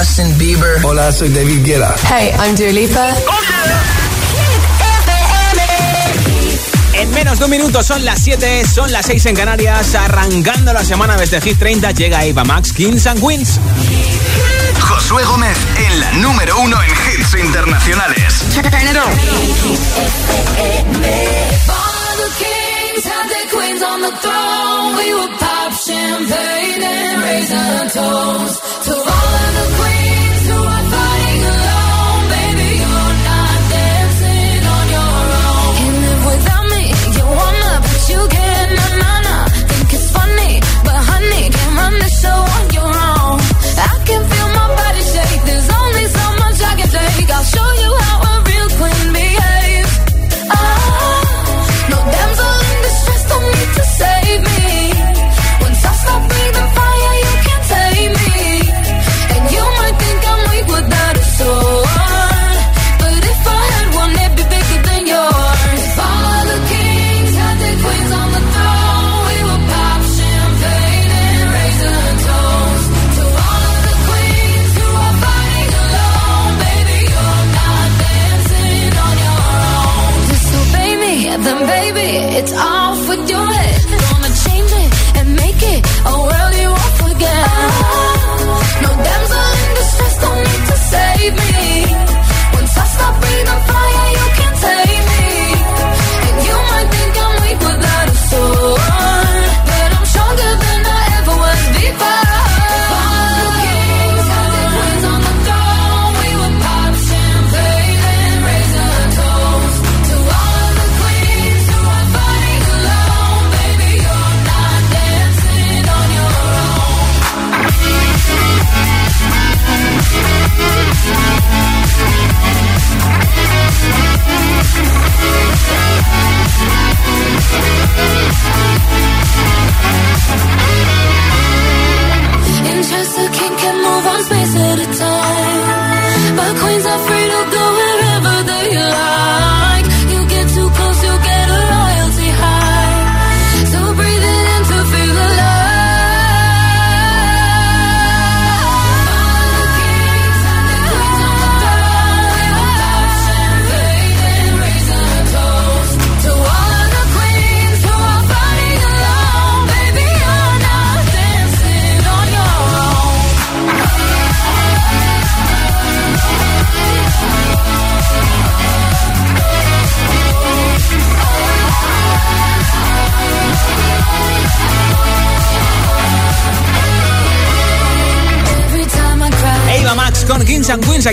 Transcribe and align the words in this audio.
Justin 0.00 0.38
Bieber. 0.38 0.82
Hola, 0.82 1.12
soy 1.12 1.28
David 1.28 1.62
Guetta. 1.62 1.94
Hey, 2.08 2.32
I'm 2.38 2.56
Dua 2.56 2.72
Lipa. 2.72 3.10
En 6.94 7.10
menos 7.10 7.38
de 7.38 7.44
un 7.44 7.50
minuto 7.50 7.82
son 7.82 8.02
las 8.02 8.22
7, 8.22 8.62
son 8.66 8.90
las 8.92 9.04
6 9.04 9.26
en 9.26 9.36
Canarias, 9.36 9.94
arrancando 9.94 10.72
la 10.72 10.82
semana 10.84 11.18
desde 11.18 11.42
Hit 11.42 11.58
30 11.58 11.90
llega 11.90 12.24
Eva 12.24 12.44
Max, 12.44 12.72
Kings 12.72 13.06
and 13.06 13.20
Queens. 13.20 13.60
Josué 14.80 15.22
Gómez 15.24 15.58
en 15.76 16.00
la 16.00 16.12
número 16.12 16.58
uno 16.60 16.82
en 16.82 16.90
hits 16.90 17.34
internacionales. 17.34 18.42
raise 27.20 29.39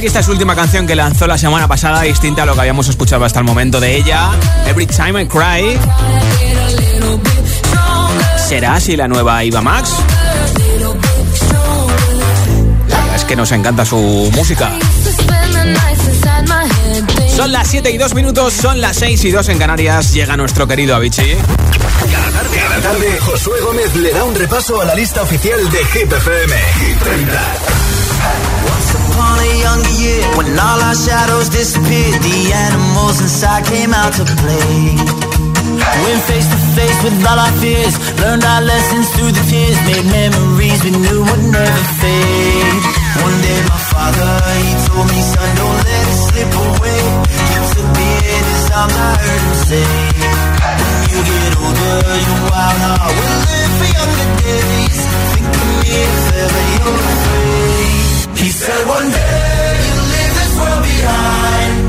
aquí 0.08 0.16
está 0.16 0.24
su 0.24 0.32
última 0.32 0.56
canción 0.56 0.88
que 0.88 0.96
lanzó 0.96 1.28
la 1.28 1.38
semana 1.38 1.68
pasada, 1.68 2.04
distinta 2.04 2.44
a 2.44 2.46
lo 2.46 2.54
que 2.54 2.62
habíamos 2.62 2.88
escuchado 2.88 3.26
hasta 3.26 3.40
el 3.40 3.46
momento 3.46 3.82
de 3.82 3.98
ella. 3.98 4.30
Every 4.66 4.86
Time 4.88 5.24
I 5.24 5.28
Cry. 5.28 5.78
¿Será 8.48 8.76
así 8.76 8.96
la 8.96 9.10
nueva 9.10 9.44
Iva 9.44 9.62
Max? 9.62 9.92
es 13.16 13.26
que 13.26 13.36
nos 13.36 13.52
encanta 13.52 13.84
su 13.84 13.98
música. 14.34 14.72
Son 17.36 17.52
las 17.52 17.68
7 17.68 17.92
y 17.92 17.98
2 17.98 18.16
minutos, 18.16 18.54
son 18.54 18.80
las 18.80 18.96
6 18.98 19.26
y 19.26 19.32
2 19.32 19.50
en 19.50 19.58
Canarias. 19.58 20.14
Llega 20.14 20.38
nuestro 20.38 20.68
querido 20.68 20.96
Avicii. 20.96 21.36
Cada 21.36 22.32
tarde, 22.32 22.58
cada 22.58 22.82
tarde, 22.82 23.20
Josué 23.20 23.60
Gómez 23.60 23.94
le 23.96 24.12
da 24.12 24.24
un 24.24 24.36
repaso 24.36 24.80
a 24.80 24.86
la 24.86 24.96
lista 24.96 25.22
oficial 25.24 25.70
de 25.70 25.86
Hit 25.86 26.14
FM. 26.14 26.56
Upon 29.18 29.42
a 29.42 29.52
younger 29.66 29.96
year 29.98 30.22
when 30.38 30.48
all 30.54 30.80
our 30.86 30.94
shadows 30.94 31.50
disappeared. 31.50 32.22
The 32.22 32.54
animals 32.70 33.18
inside 33.18 33.66
came 33.66 33.92
out 33.94 34.14
to 34.22 34.26
play. 34.38 34.94
Went 36.06 36.22
face 36.30 36.46
to 36.54 36.60
face 36.78 37.00
with 37.02 37.18
all 37.26 37.40
our 37.42 37.54
fears, 37.58 37.98
learned 38.22 38.46
our 38.46 38.62
lessons 38.62 39.10
through 39.18 39.34
the 39.34 39.44
tears, 39.50 39.78
made 39.90 40.06
memories 40.06 40.80
we 40.86 40.92
knew 40.94 41.22
would 41.26 41.44
never 41.50 41.86
fade. 41.98 42.84
One 43.26 43.38
day 43.42 43.60
my 43.66 43.82
father, 43.90 44.32
he 44.62 44.74
told 44.86 45.08
me, 45.10 45.22
son, 45.34 45.50
don't 45.58 45.80
let 45.90 46.06
it 46.14 46.18
slip 46.30 46.52
away. 46.54 47.02
He 47.50 47.58
took 47.74 47.90
me 47.98 48.10
in 48.38 48.44
his 48.54 48.66
arms, 48.78 48.94
I 48.94 49.10
heard 49.18 49.42
him 49.42 49.58
say, 49.68 49.88
when 50.78 51.04
you 51.10 51.20
get 51.26 51.54
older, 51.58 51.98
your 52.26 52.42
wild 52.54 52.80
heart 52.86 53.14
will 53.18 53.40
live 53.50 53.74
for 53.82 53.90
younger 53.98 54.30
days. 54.46 55.00
Think 55.34 55.50
of 55.50 55.66
me 55.66 55.90
if 56.06 56.16
ever 56.46 56.64
you're. 56.78 57.17
He 58.38 58.50
said 58.50 58.88
one 58.88 59.10
day 59.10 59.80
you'll 59.88 60.10
leave 60.14 60.34
this 60.40 60.54
world 60.60 60.84
behind, 60.84 61.87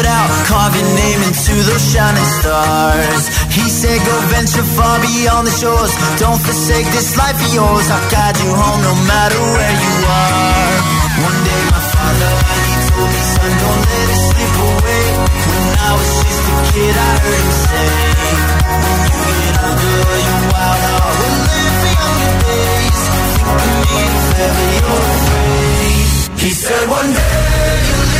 put 0.00 0.08
out 0.08 0.28
Carve 0.48 0.74
your 0.80 0.88
name 0.96 1.20
into 1.28 1.54
those 1.68 1.84
shining 1.92 2.30
stars. 2.40 3.28
He 3.52 3.64
said 3.68 4.00
go 4.08 4.16
venture 4.32 4.64
far 4.64 4.96
beyond 5.00 5.46
the 5.46 5.52
shores. 5.52 5.92
Don't 6.16 6.40
forsake 6.40 6.88
this 6.96 7.16
life 7.20 7.36
of 7.36 7.50
yours. 7.52 7.86
I'll 7.92 8.08
guide 8.08 8.36
you 8.40 8.50
home 8.50 8.80
no 8.80 8.94
matter 9.04 9.40
where 9.56 9.76
you 9.84 9.94
are. 10.08 10.76
One 11.28 11.38
day 11.44 11.62
my 11.68 11.82
father, 11.92 12.32
he 12.64 12.74
told 12.88 13.10
me 13.12 13.22
Son, 13.34 13.52
don't 13.60 13.82
let 13.92 14.06
it 14.08 14.20
slip 14.24 14.54
away. 14.72 15.04
When 15.52 15.68
I 15.84 15.90
was 16.00 16.10
just 16.24 16.44
a 16.48 16.56
kid, 16.72 16.94
I 16.96 17.12
heard 17.20 17.44
him 17.44 17.52
say 17.68 17.88
When 19.04 19.36
you 19.36 19.44
get 19.44 19.56
older, 19.68 20.00
you 20.24 20.36
wild 20.48 20.82
heart 20.88 21.14
will 21.20 21.38
live 21.50 21.74
for 21.80 21.92
younger 22.00 22.34
days. 22.48 23.00
Think 23.20 23.48
of 23.52 23.60
me 23.68 24.00
whenever 24.16 24.64
you're 24.80 25.04
way. 25.28 25.92
He 26.40 26.50
said 26.56 26.84
one 26.88 27.10
day 27.12 27.76
you'll. 27.88 28.19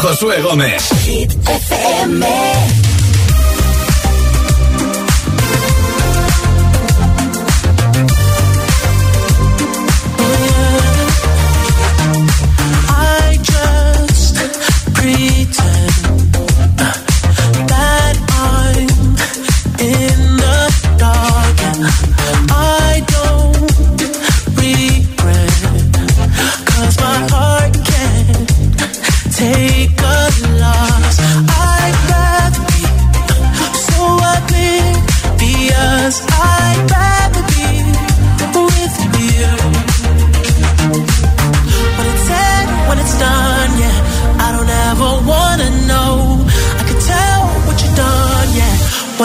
Josué 0.00 0.40
Gómez. 0.40 0.90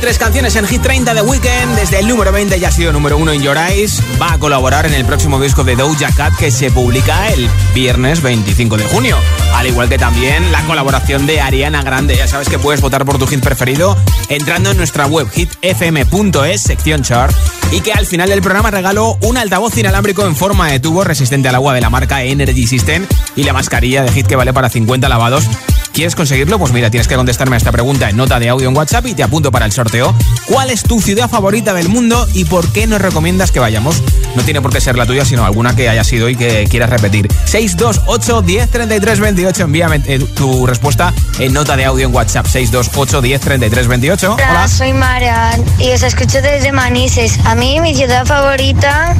Tres 0.00 0.18
canciones 0.18 0.56
en 0.56 0.66
Hit 0.66 0.82
30 0.82 1.14
de 1.14 1.22
Weekend. 1.22 1.76
Desde 1.76 1.98
el 1.98 2.08
número 2.08 2.32
20 2.32 2.58
ya 2.58 2.68
ha 2.68 2.72
sido 2.72 2.92
número 2.92 3.18
1 3.18 3.32
en 3.32 3.42
Your 3.42 3.56
Eyes. 3.56 4.02
Va 4.20 4.32
a 4.32 4.38
colaborar 4.38 4.86
en 4.86 4.94
el 4.94 5.04
próximo 5.04 5.40
disco 5.40 5.64
de 5.64 5.76
Doja 5.76 6.10
Cat 6.16 6.34
que 6.36 6.50
se 6.50 6.70
publica 6.70 7.28
el 7.28 7.48
viernes 7.74 8.22
25 8.22 8.76
de 8.78 8.84
junio. 8.84 9.16
Al 9.54 9.66
igual 9.66 9.88
que 9.88 9.98
también 9.98 10.50
la 10.52 10.62
colaboración 10.64 11.26
de 11.26 11.40
Ariana 11.40 11.82
Grande. 11.82 12.16
Ya 12.16 12.26
sabes 12.26 12.48
que 12.48 12.58
puedes 12.58 12.80
votar 12.80 13.04
por 13.04 13.18
tu 13.18 13.26
hit 13.26 13.40
preferido 13.40 13.96
entrando 14.28 14.70
en 14.70 14.76
nuestra 14.76 15.06
web 15.06 15.28
hitfm.es, 15.30 16.60
sección 16.60 17.02
chart. 17.02 17.34
Y 17.72 17.80
que 17.80 17.92
al 17.92 18.06
final 18.06 18.28
del 18.28 18.40
programa 18.40 18.70
regaló 18.70 19.18
un 19.22 19.36
altavoz 19.36 19.76
inalámbrico 19.76 20.24
en 20.26 20.34
forma 20.34 20.68
de 20.68 20.80
tubo 20.80 21.04
resistente 21.04 21.48
al 21.48 21.54
agua 21.54 21.74
de 21.74 21.80
la 21.80 21.90
marca 21.90 22.22
Energy 22.22 22.66
System 22.66 23.06
y 23.36 23.44
la 23.44 23.52
mascarilla 23.52 24.02
de 24.02 24.12
hit 24.12 24.26
que 24.26 24.36
vale 24.36 24.52
para 24.52 24.70
50 24.70 25.08
lavados 25.08 25.44
¿Quieres 25.92 26.14
conseguirlo? 26.14 26.58
Pues 26.58 26.72
mira, 26.72 26.88
tienes 26.90 27.08
que 27.08 27.16
contestarme 27.16 27.56
a 27.56 27.58
esta 27.58 27.72
pregunta 27.72 28.08
en 28.08 28.16
nota 28.16 28.38
de 28.38 28.48
audio 28.48 28.68
en 28.68 28.76
WhatsApp 28.76 29.06
y 29.06 29.14
te 29.14 29.22
apunto 29.22 29.50
para 29.50 29.66
el 29.66 29.72
sorteo. 29.72 30.14
¿Cuál 30.46 30.70
es 30.70 30.82
tu 30.82 31.00
ciudad 31.00 31.28
favorita 31.28 31.74
del 31.74 31.88
mundo 31.88 32.26
y 32.32 32.44
por 32.44 32.72
qué 32.72 32.86
nos 32.86 33.00
recomiendas 33.00 33.50
que 33.50 33.58
vayamos? 33.58 34.02
No 34.36 34.42
tiene 34.42 34.60
por 34.60 34.72
qué 34.72 34.80
ser 34.80 34.96
la 34.96 35.04
tuya, 35.04 35.24
sino 35.24 35.44
alguna 35.44 35.74
que 35.74 35.88
haya 35.88 36.04
sido 36.04 36.28
y 36.28 36.36
que 36.36 36.66
quieras 36.70 36.90
repetir. 36.90 37.28
628 37.44 38.42
10 38.42 38.70
33 38.70 39.20
28. 39.20 39.62
Envíame 39.64 40.00
eh, 40.06 40.18
tu 40.36 40.66
respuesta 40.66 41.12
en 41.38 41.52
nota 41.52 41.76
de 41.76 41.84
audio 41.84 42.06
en 42.06 42.14
WhatsApp. 42.14 42.46
628 42.46 43.20
10 43.20 43.40
33 43.40 43.88
28. 43.88 44.34
Hola, 44.34 44.68
soy 44.68 44.92
Marian 44.92 45.64
y 45.78 45.90
os 45.90 46.02
escucho 46.02 46.40
desde 46.40 46.70
Manises. 46.70 47.38
A 47.44 47.54
mí 47.56 47.80
mi 47.80 47.94
ciudad 47.94 48.24
favorita 48.24 49.16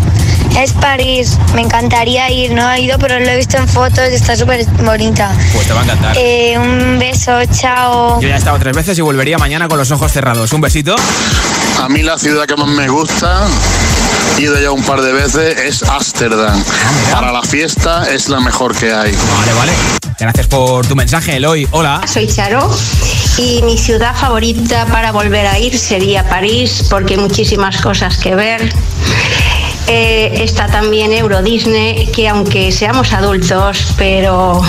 es 0.58 0.72
París. 0.72 1.36
Me 1.54 1.62
encantaría 1.62 2.30
ir, 2.30 2.52
no 2.52 2.70
he 2.70 2.80
ido, 2.80 2.98
pero 2.98 3.18
lo 3.18 3.28
he 3.28 3.36
visto 3.36 3.56
en 3.56 3.68
fotos 3.68 4.04
y 4.10 4.14
está 4.14 4.36
súper 4.36 4.64
bonita. 4.84 5.32
Pues 5.52 5.66
te 5.66 5.72
va 5.72 5.80
a 5.80 5.84
encantar. 5.84 6.16
Eh, 6.16 6.59
un 6.60 6.98
beso, 6.98 7.32
chao. 7.50 8.20
Yo 8.20 8.28
ya 8.28 8.34
he 8.34 8.38
estado 8.38 8.58
tres 8.58 8.74
veces 8.74 8.98
y 8.98 9.00
volvería 9.00 9.38
mañana 9.38 9.68
con 9.68 9.78
los 9.78 9.90
ojos 9.90 10.12
cerrados. 10.12 10.52
Un 10.52 10.60
besito. 10.60 10.94
A 11.80 11.88
mí 11.88 12.02
la 12.02 12.18
ciudad 12.18 12.46
que 12.46 12.56
más 12.56 12.68
me 12.68 12.88
gusta, 12.88 13.46
he 14.36 14.42
ido 14.42 14.60
ya 14.60 14.70
un 14.70 14.82
par 14.82 15.00
de 15.00 15.12
veces, 15.12 15.58
es 15.58 15.82
Ámsterdam. 15.82 16.62
Para 17.12 17.32
la 17.32 17.42
fiesta 17.42 18.10
es 18.10 18.28
la 18.28 18.40
mejor 18.40 18.76
que 18.76 18.92
hay. 18.92 19.12
Vale, 19.12 19.52
vale. 19.58 19.72
Gracias 20.18 20.46
por 20.48 20.86
tu 20.86 20.94
mensaje, 20.94 21.36
Eloy. 21.36 21.66
Hola. 21.70 22.02
Soy 22.06 22.26
Charo 22.26 22.70
y 23.38 23.62
mi 23.62 23.78
ciudad 23.78 24.14
favorita 24.14 24.84
para 24.86 25.12
volver 25.12 25.46
a 25.46 25.58
ir 25.58 25.78
sería 25.78 26.28
París 26.28 26.84
porque 26.90 27.14
hay 27.14 27.20
muchísimas 27.20 27.80
cosas 27.80 28.18
que 28.18 28.34
ver. 28.34 28.70
Eh, 29.86 30.42
está 30.44 30.66
también 30.66 31.12
Euro 31.12 31.42
Disney, 31.42 32.06
que 32.14 32.28
aunque 32.28 32.70
seamos 32.70 33.12
adultos, 33.12 33.92
pero 33.96 34.60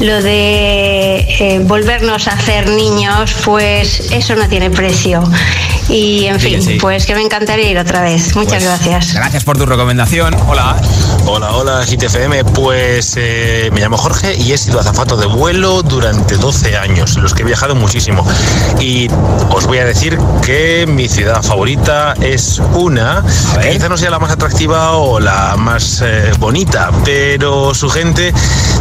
lo 0.00 0.22
de 0.22 1.18
eh, 1.38 1.60
volvernos 1.62 2.28
a 2.28 2.32
hacer 2.32 2.68
niños, 2.68 3.34
pues 3.44 4.10
eso 4.12 4.34
no 4.36 4.48
tiene 4.48 4.70
precio. 4.70 5.22
Y 5.88 6.26
en 6.26 6.38
Sí, 6.38 6.50
fin, 6.50 6.62
sí. 6.62 6.78
pues 6.80 7.06
que 7.06 7.14
me 7.14 7.22
encantaría 7.22 7.70
ir 7.70 7.78
otra 7.78 8.02
vez. 8.02 8.34
Muchas 8.36 8.62
Pues, 8.62 8.64
gracias. 8.64 9.14
Gracias 9.14 9.44
por 9.44 9.56
tu 9.58 9.66
recomendación. 9.66 10.36
Hola. 10.46 10.76
Hola, 11.26 11.52
hola, 11.52 11.84
GTFM. 11.84 12.44
Pues 12.44 13.14
eh, 13.16 13.70
me 13.72 13.80
llamo 13.80 13.96
Jorge 13.96 14.34
y 14.36 14.52
he 14.52 14.58
sido 14.58 14.80
azafato 14.80 15.16
de 15.16 15.26
vuelo 15.26 15.82
durante 15.82 16.36
12 16.36 16.76
años, 16.76 17.16
los 17.16 17.34
que 17.34 17.42
he 17.42 17.44
viajado 17.44 17.74
muchísimo. 17.74 18.26
Y 18.80 19.08
os 19.50 19.66
voy 19.66 19.78
a 19.78 19.84
decir 19.84 20.18
que 20.42 20.86
mi 20.88 21.08
ciudad 21.08 21.42
favorita 21.42 22.14
es 22.20 22.60
una, 22.74 23.22
que 23.60 23.70
quizá 23.70 23.88
no 23.88 23.96
sea 23.96 24.10
la 24.10 24.18
más 24.18 24.32
atractiva 24.32 24.96
o 24.96 25.20
la 25.20 25.56
más 25.56 26.02
eh, 26.04 26.32
bonita, 26.38 26.90
pero 27.04 27.74
su 27.74 27.88
gente 27.90 28.32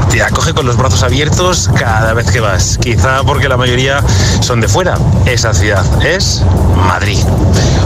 te 0.09 0.23
acoge 0.23 0.53
con 0.53 0.65
los 0.65 0.77
brazos 0.77 1.03
abiertos 1.03 1.69
cada 1.77 2.13
vez 2.13 2.31
que 2.31 2.39
vas. 2.39 2.77
Quizá 2.77 3.23
porque 3.23 3.49
la 3.49 3.57
mayoría 3.57 4.03
son 4.41 4.61
de 4.61 4.67
fuera. 4.67 4.97
Esa 5.25 5.53
ciudad 5.53 5.85
es 6.05 6.43
Madrid. 6.75 7.19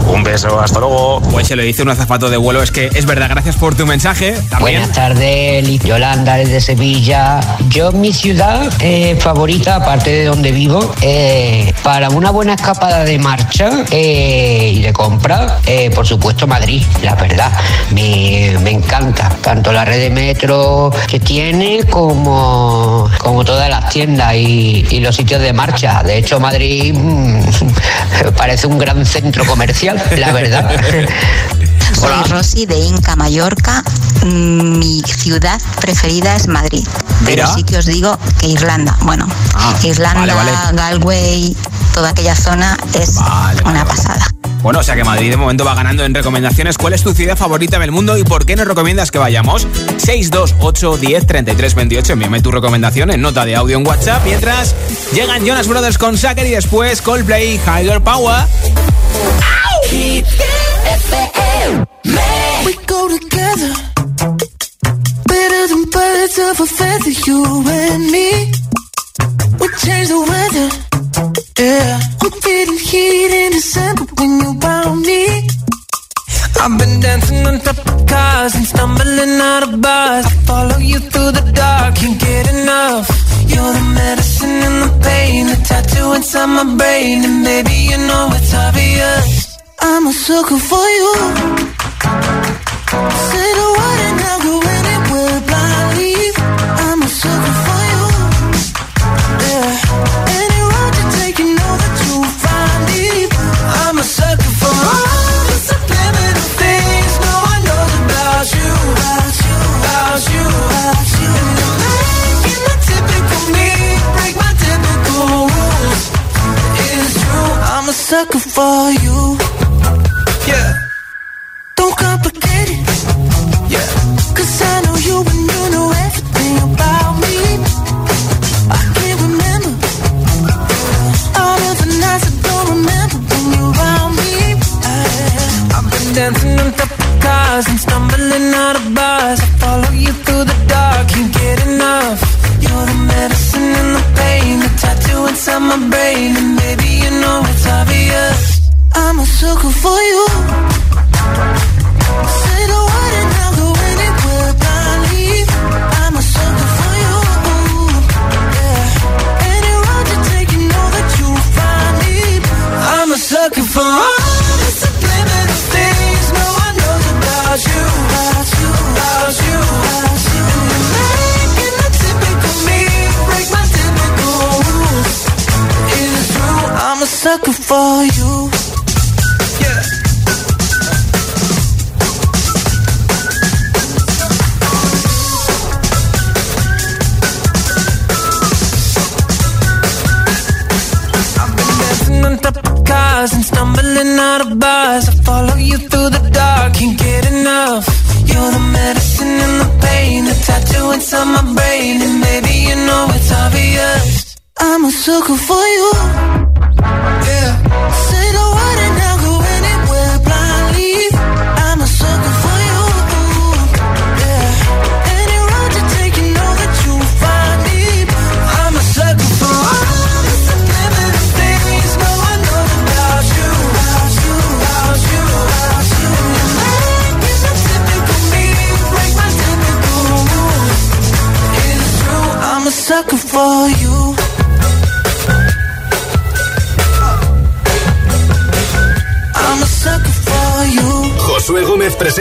Un 0.06 0.22
beso, 0.22 0.60
hasta 0.60 0.80
luego. 0.80 1.20
Pues 1.30 1.48
se 1.48 1.56
lo 1.56 1.62
dice 1.62 1.82
un 1.82 1.88
azafato 1.88 2.30
de 2.30 2.36
vuelo. 2.36 2.62
Es 2.62 2.70
que 2.70 2.90
es 2.94 3.06
verdad, 3.06 3.28
gracias 3.30 3.56
por 3.56 3.74
tu 3.74 3.86
mensaje. 3.86 4.36
También. 4.50 4.80
Buenas 4.80 4.92
tardes, 4.92 5.80
Yolanda 5.80 6.36
desde 6.36 6.60
Sevilla. 6.60 7.40
Yo, 7.68 7.92
mi 7.92 8.12
ciudad 8.12 8.70
eh, 8.80 9.16
favorita, 9.20 9.76
aparte 9.76 10.10
de 10.10 10.24
donde 10.24 10.52
vivo, 10.52 10.94
eh, 11.00 11.72
para 11.82 12.10
una 12.10 12.30
buena 12.30 12.54
escapada 12.54 13.04
de 13.04 13.18
marcha 13.18 13.70
eh, 13.90 14.72
y 14.74 14.82
de 14.82 14.92
compra, 14.92 15.58
por 15.94 16.06
supuesto 16.06 16.46
Madrid, 16.46 16.82
la 17.02 17.14
verdad. 17.14 17.52
Me, 17.92 18.56
me 18.60 18.70
encanta, 18.70 19.28
tanto 19.40 19.72
la 19.72 19.84
red 19.84 20.00
de 20.00 20.10
metro 20.10 20.90
que 21.08 21.20
tiene 21.20 21.84
como, 21.84 23.10
como 23.18 23.44
todas 23.44 23.68
las 23.68 23.88
tiendas 23.90 24.34
y, 24.34 24.86
y 24.90 25.00
los 25.00 25.16
sitios 25.16 25.40
de 25.40 25.52
marcha. 25.52 26.02
De 26.02 26.18
hecho, 26.18 26.40
Madrid 26.40 26.94
mm, 26.94 27.40
parece 28.36 28.66
un 28.66 28.78
gran 28.78 29.04
centro 29.04 29.44
comercial, 29.44 30.02
la 30.16 30.32
verdad. 30.32 30.70
Soy 31.98 32.22
Rosy 32.30 32.66
de 32.66 32.76
Inca, 32.78 33.16
Mallorca. 33.16 33.82
Mm, 34.24 34.78
Mi 34.78 35.02
ciudad 35.02 35.60
preferida 35.80 36.34
es 36.36 36.48
Madrid. 36.48 36.86
Pero 37.24 37.44
Mira. 37.44 37.54
sí 37.54 37.62
que 37.62 37.78
os 37.78 37.86
digo 37.86 38.18
que 38.40 38.48
Irlanda, 38.48 38.96
bueno, 39.02 39.26
Ah, 39.54 39.74
Irlanda, 39.82 40.34
vale, 40.34 40.52
vale. 40.52 40.76
Galway, 40.76 41.56
toda 41.94 42.10
aquella 42.10 42.34
zona 42.34 42.76
es 42.94 43.14
Vale, 43.16 43.62
una 43.64 43.84
pasada. 43.84 44.26
Bueno, 44.62 44.78
o 44.80 44.82
sea 44.82 44.94
que 44.96 45.04
Madrid 45.04 45.30
de 45.30 45.36
momento 45.36 45.62
va 45.64 45.74
ganando 45.74 46.04
en 46.04 46.14
recomendaciones. 46.14 46.78
¿Cuál 46.78 46.94
es 46.94 47.02
tu 47.02 47.12
ciudad 47.12 47.36
favorita 47.36 47.78
del 47.78 47.92
mundo 47.92 48.16
y 48.16 48.24
por 48.24 48.46
qué 48.46 48.56
nos 48.56 48.66
recomiendas 48.66 49.10
que 49.10 49.18
vayamos? 49.18 49.66
628 49.98 50.96
10 50.96 51.26
33 51.26 51.74
28. 51.74 52.12
Envíame 52.14 52.40
tu 52.40 52.50
recomendación 52.50 53.10
en 53.10 53.20
nota 53.20 53.44
de 53.44 53.56
audio 53.56 53.76
en 53.76 53.86
WhatsApp. 53.86 54.24
Mientras 54.24 54.74
llegan 55.12 55.44
Jonas 55.44 55.68
Brothers 55.68 55.98
con 55.98 56.16
Sacker 56.16 56.46
y 56.46 56.50
después 56.52 57.02
Coldplay 57.02 57.60
Higher 57.66 58.00
Power. 58.00 58.46
We 62.66 62.72
go 62.86 63.08
together. 63.16 63.72
Better 65.32 65.62
than 65.70 65.84
birds 65.90 66.38
of 66.38 66.60
a 66.60 66.66
feather, 66.66 67.14
you 67.26 67.44
and 67.68 68.10
me. 68.10 68.28
We 69.60 69.66
change 69.84 70.08
the 70.08 70.20
weather. 70.32 70.68
Yeah. 71.58 72.00
I'm 72.22 72.30
feeling 72.40 72.78
heat 72.78 73.30
in 73.42 73.52
December 73.52 74.04
when 74.18 74.40
you 74.40 74.60
found 74.60 75.02
me. 75.02 75.48
I've 76.60 76.78
been 76.78 77.00
dancing 77.00 77.46
on 77.46 77.60
top 77.60 77.78
of 77.78 78.06
cars 78.06 78.54
and 78.56 78.66
stumbling 78.66 79.38
out 79.40 79.62
of 79.68 79.80
bars. 79.80 80.26
Follow 80.46 80.78
you 80.78 80.98
through 80.98 81.32
the 81.38 81.52
dark, 81.54 81.94
can't 81.94 82.18
get 82.18 82.52
enough. 82.52 83.06
You're 83.46 83.72
the 83.78 83.86
medicine 83.94 84.58
and 84.68 84.78
the 84.84 84.90
pain, 85.04 85.46
the 85.46 85.56
tattoo 85.68 86.14
inside 86.14 86.46
my 86.46 86.64
brain, 86.76 87.24
and 87.24 87.44
baby 87.44 87.76
you 87.90 87.98
know 87.98 88.30
it's 88.32 88.52
obvious. 88.54 89.53
I'm 89.86 90.06
a 90.06 90.12
sucker 90.14 90.58
for 90.58 90.88
you. 90.98 92.23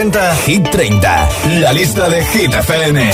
Hit 0.04 0.70
30, 0.70 1.30
la 1.62 1.72
lista 1.72 2.10
de 2.10 2.22
Hit 2.26 2.54
FM. 2.54 3.10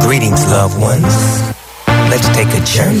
Greetings, 0.00 0.46
loved 0.50 0.78
ones. 0.78 1.42
Let's 2.10 2.28
take 2.28 2.52
a 2.52 2.60
journey. 2.66 3.00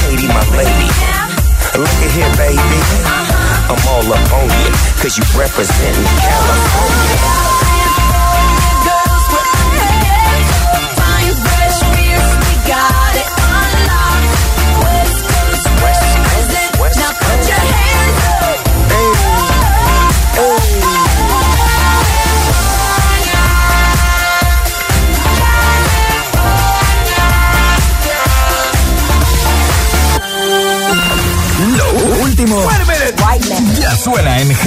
Katie, 0.00 0.28
my 0.28 0.44
lady. 0.56 0.88
Look 1.78 1.98
at 2.02 2.10
here, 2.12 2.30
baby. 2.36 2.58
Uh-huh. 2.58 3.72
I'm 3.74 3.82
all 3.88 4.12
up 4.12 4.32
on 4.32 4.48
you, 4.48 4.72
cause 5.00 5.16
you 5.18 5.24
representing 5.38 6.04
California. 6.18 7.37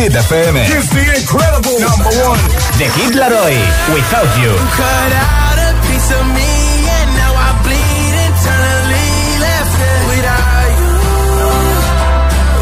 Hit 0.02 0.14
FM. 0.14 0.58
It's 0.58 0.90
the 0.90 1.06
incredible 1.14 1.78
number 1.78 2.10
one. 2.26 2.42
The 2.82 2.90
Kid 2.98 3.14
Laroi, 3.22 3.54
Without 3.94 4.32
You. 4.42 4.50
Cut 4.74 5.14
out 5.14 5.58
a 5.62 5.72
piece 5.86 6.10
of 6.18 6.26
me 6.26 6.50
and 6.90 7.10
now 7.22 7.34
I 7.38 7.50
bleed 7.62 8.14
internally 8.26 9.14
left 9.46 9.78
it 9.78 10.02
without 10.10 10.70
you, 10.82 10.94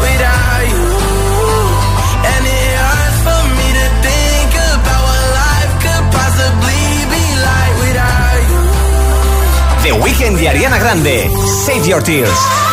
without 0.04 0.64
you. 0.68 0.84
And 2.28 2.42
it 2.44 2.72
hurts 2.76 3.20
for 3.24 3.42
me 3.56 3.68
to 3.72 3.86
think 4.04 4.52
about 4.76 5.00
what 5.08 5.24
life 5.40 5.72
could 5.80 6.04
possibly 6.12 6.84
be 7.08 7.24
like 7.40 7.74
without 7.88 8.40
you. 8.52 8.62
The 9.80 9.92
Weeknd 9.96 10.36
y 10.36 10.46
Ariana 10.52 10.76
Grande, 10.76 11.32
Save 11.64 11.88
Your. 11.88 12.02
Tears 12.04 12.69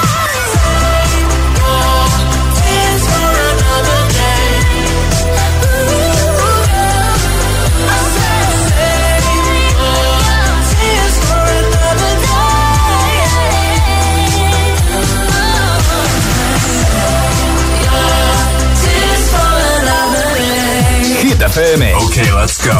Let's 21.57 22.63
go. 22.63 22.79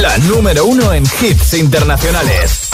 La 0.00 0.16
número 0.18 0.64
uno 0.64 0.92
en 0.92 1.02
hits 1.02 1.54
internacionales. 1.54 2.68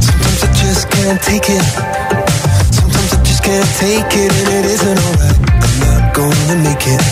Sometimes 0.00 0.42
I 0.42 0.52
just 0.54 0.88
can't 0.88 1.20
take 1.20 1.50
it. 1.50 1.62
Sometimes 2.72 3.12
I 3.12 3.22
just 3.24 3.44
can't 3.44 3.68
take 3.78 4.16
it, 4.16 4.32
and 4.32 4.48
it 4.48 4.64
isn't 4.64 4.98
alright. 4.98 5.36
I'm 5.60 5.80
not 5.80 6.14
gonna 6.14 6.56
make 6.64 6.86
it. 6.86 7.02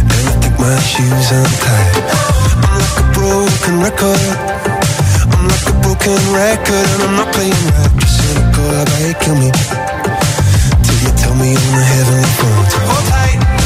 And 0.00 0.10
I 0.10 0.32
think 0.40 0.58
my 0.58 0.78
shoes 0.80 1.30
untied. 1.30 2.27
Broken 3.68 3.84
record. 3.84 4.18
I'm 5.30 5.46
like 5.46 5.68
a 5.68 5.72
broken 5.82 6.16
record, 6.32 6.88
and 6.88 7.02
I'm 7.02 7.16
not 7.16 7.34
playing 7.34 7.52
right. 7.52 7.92
Just 8.00 8.16
cynical, 8.16 8.64
about 8.64 9.00
you 9.06 9.14
kill 9.20 9.34
me? 9.34 9.50
Till 10.84 10.98
you 11.04 11.10
tell 11.18 11.34
me 11.34 11.50
on 11.52 11.72
the 11.76 11.84
heavenly 11.84 12.24
phone. 12.38 12.64
Hold 12.88 13.04
tight. 13.08 13.57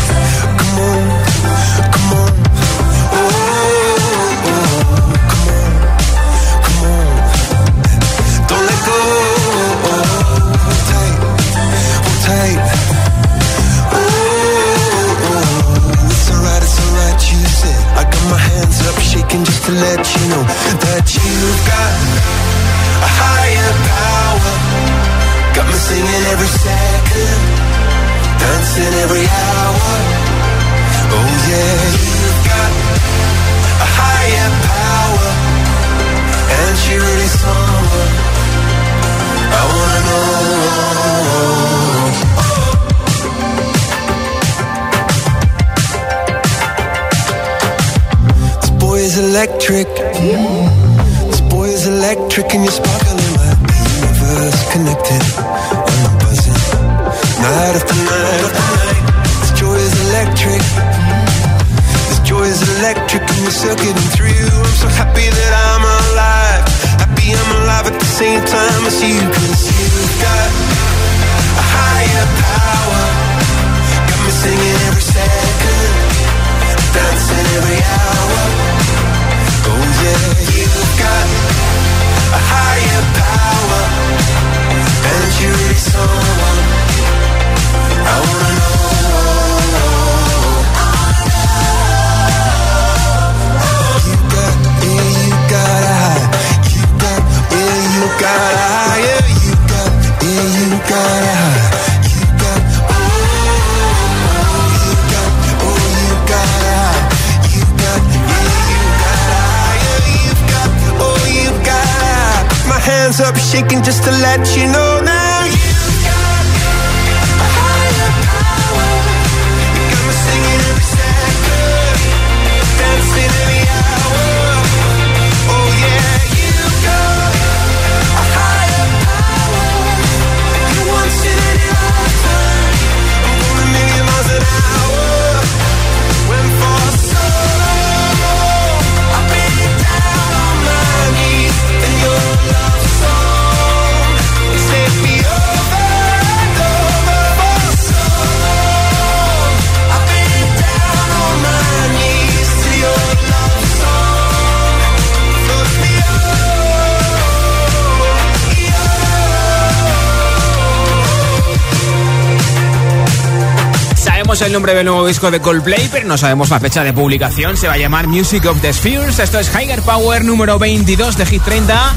El 164.53 164.57
nombre 164.57 164.75
del 164.75 164.85
nuevo 164.85 165.07
disco 165.07 165.31
de 165.31 165.41
Coldplay, 165.41 165.89
pero 165.91 166.07
no 166.07 166.19
sabemos 166.19 166.51
la 166.51 166.61
fecha 166.61 166.85
de 166.85 166.93
publicación. 166.93 167.57
Se 167.57 167.69
va 167.69 167.73
a 167.73 167.79
llamar 167.79 168.07
Music 168.07 168.45
of 168.45 168.61
the 168.61 168.71
Spheres. 168.71 169.19
Esto 169.19 169.39
es 169.39 169.49
Higher 169.49 169.81
Power 169.81 170.27
número 170.27 170.59
22 170.59 171.17
de 171.17 171.25
Hit 171.25 171.43
30. 171.43 171.95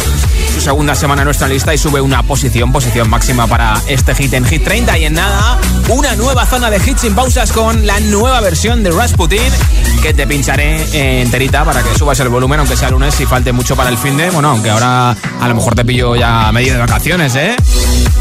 Su 0.53 0.61
segunda 0.61 0.95
semana 0.95 1.25
nuestra 1.25 1.49
lista 1.49 1.73
y 1.73 1.77
sube 1.77 1.99
una 1.99 2.23
posición, 2.23 2.71
posición 2.71 3.09
máxima 3.09 3.45
para 3.45 3.81
este 3.87 4.15
hit 4.15 4.33
en 4.35 4.45
Hit 4.45 4.63
30. 4.63 4.97
Y 4.99 5.03
en 5.03 5.15
nada, 5.15 5.59
una 5.89 6.15
nueva 6.15 6.45
zona 6.45 6.69
de 6.69 6.77
hits 6.77 7.01
sin 7.01 7.13
pausas 7.13 7.51
con 7.51 7.85
la 7.85 7.99
nueva 7.99 8.39
versión 8.39 8.83
de 8.83 8.91
Rasputin 8.91 9.51
que 10.01 10.13
te 10.13 10.25
pincharé 10.25 11.21
enterita 11.21 11.65
para 11.65 11.83
que 11.83 11.93
subas 11.97 12.17
el 12.21 12.29
volumen, 12.29 12.61
aunque 12.61 12.77
sea 12.77 12.89
lunes 12.89 13.19
y 13.19 13.25
falte 13.25 13.51
mucho 13.51 13.75
para 13.75 13.89
el 13.89 13.97
fin 13.97 14.15
de. 14.15 14.29
Bueno, 14.29 14.51
aunque 14.51 14.69
ahora 14.69 15.11
a 15.41 15.47
lo 15.49 15.55
mejor 15.55 15.75
te 15.75 15.83
pillo 15.83 16.15
ya 16.15 16.49
medio 16.53 16.71
de 16.71 16.79
vacaciones, 16.79 17.35
¿eh? 17.35 17.57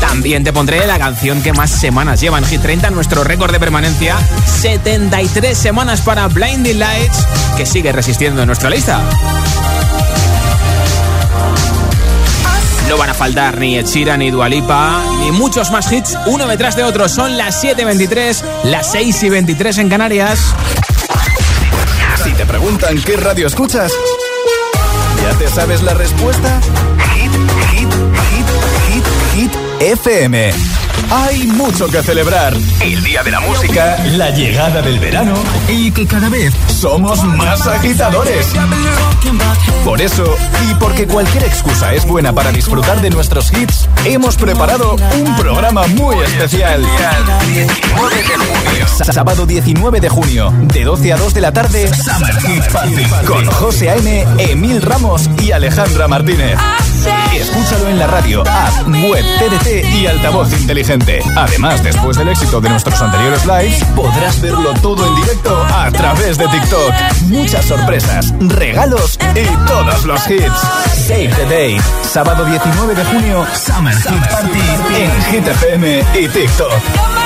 También 0.09 0.45
te 0.45 0.53
pondré 0.53 0.87
la 0.87 0.99
canción 0.99 1.43
que 1.43 1.55
más 1.55 1.71
semanas 1.71 2.21
lleva 2.21 2.37
en 2.39 2.45
Hit 2.45 2.61
30, 2.61 2.91
nuestro 2.91 3.25
récord 3.25 3.51
de 3.51 3.59
permanencia, 3.59 4.17
73 4.47 5.57
semanas 5.57 6.03
para 6.03 6.29
Blinding 6.29 6.79
Lights, 6.79 7.27
que 7.57 7.65
sigue 7.65 7.91
resistiendo 7.91 8.43
en 8.43 8.47
nuestra 8.47 8.69
lista. 8.69 9.01
No 12.89 12.99
van 12.99 13.11
a 13.11 13.15
faltar 13.15 13.59
ni 13.59 13.83
Sheeran, 13.83 14.19
ni 14.19 14.31
Dualipa, 14.31 15.03
ni 15.21 15.33
muchos 15.33 15.71
más 15.71 15.91
hits, 15.91 16.17
uno 16.27 16.47
detrás 16.47 16.77
de 16.77 16.85
otro. 16.85 17.09
Son 17.09 17.39
las 17.39 17.65
7.23, 17.65 18.43
las 18.65 18.93
6 18.93 19.23
y 19.23 19.31
23 19.31 19.79
en 19.79 19.89
Canarias. 19.89 20.39
Si 22.23 22.31
te 22.33 22.45
preguntan 22.45 23.01
qué 23.01 23.17
radio 23.17 23.47
escuchas, 23.47 23.91
¿ya 25.23 25.39
te 25.39 25.49
sabes 25.49 25.83
la 25.83 25.95
respuesta? 25.95 26.61
FM. 29.85 30.51
Hay 31.11 31.47
mucho 31.47 31.89
que 31.89 32.03
celebrar. 32.03 32.55
El 32.81 33.05
Día 33.05 33.23
de 33.23 33.31
la 33.31 33.41
Música, 33.41 33.99
la 34.13 34.31
llegada 34.31 34.81
del 34.81 34.99
verano 34.99 35.35
y 35.69 35.91
que 35.91 36.07
cada 36.07 36.31
vez 36.31 36.55
somos 36.69 37.23
más 37.25 37.67
agitadores. 37.67 38.47
Por 39.85 40.01
eso, 40.01 40.25
y 40.71 40.75
porque 40.77 41.07
cualquier 41.07 41.45
excusa 41.45 41.93
es 41.93 42.07
buena 42.07 42.33
para 42.33 42.51
disfrutar 42.51 43.03
de 43.03 43.11
nuestros 43.11 43.53
hits, 43.53 43.87
hemos 44.07 44.37
preparado 44.37 44.97
un 45.21 45.37
programa 45.37 45.87
muy 45.89 46.17
especial. 46.21 46.83
Sábado 48.87 49.45
19 49.45 50.01
de 50.01 50.09
junio, 50.09 50.51
de 50.63 50.85
12 50.85 51.13
a 51.13 51.17
2 51.19 51.35
de 51.35 51.41
la 51.43 51.53
tarde, 51.53 51.91
Summer 51.95 52.35
Hit 52.41 52.65
Party, 52.73 53.05
con 53.27 53.45
José 53.45 53.91
A.M., 53.91 54.27
Emil 54.39 54.81
Ramos 54.81 55.29
y 55.43 55.53
Alejandra 55.53 56.09
Martínez. 56.09 56.57
Escúchalo 57.35 57.89
en 57.89 57.99
la 57.99 58.07
radio, 58.07 58.43
app, 58.43 58.87
web, 58.89 59.25
TDT 59.39 59.85
y 59.95 60.07
altavoz 60.07 60.53
inteligente. 60.53 61.21
Además, 61.37 61.83
después 61.83 62.17
del 62.17 62.29
éxito 62.29 62.61
de 62.61 62.69
nuestros 62.71 63.01
anteriores 63.01 63.45
lives, 63.45 63.85
podrás 63.95 64.41
verlo 64.41 64.73
todo 64.75 65.07
en 65.07 65.23
directo 65.23 65.57
a 65.75 65.91
través 65.91 66.39
de 66.39 66.49
TikTok. 66.49 66.93
Muchas 67.27 67.65
sorpresas, 67.65 68.33
regalos 68.41 69.19
y 69.35 69.67
todos 69.67 70.05
los 70.05 70.31
hits. 70.31 70.61
Save 71.07 71.29
the 71.29 71.45
Date. 71.45 71.83
Sábado 72.03 72.45
19 72.45 72.95
de 72.95 73.05
junio, 73.05 73.47
Summer, 73.55 73.95
Hit 73.95 74.27
Party 74.31 74.61
en 74.97 75.11
Hit 75.31 76.07
y 76.15 76.29
TikTok. 76.29 77.24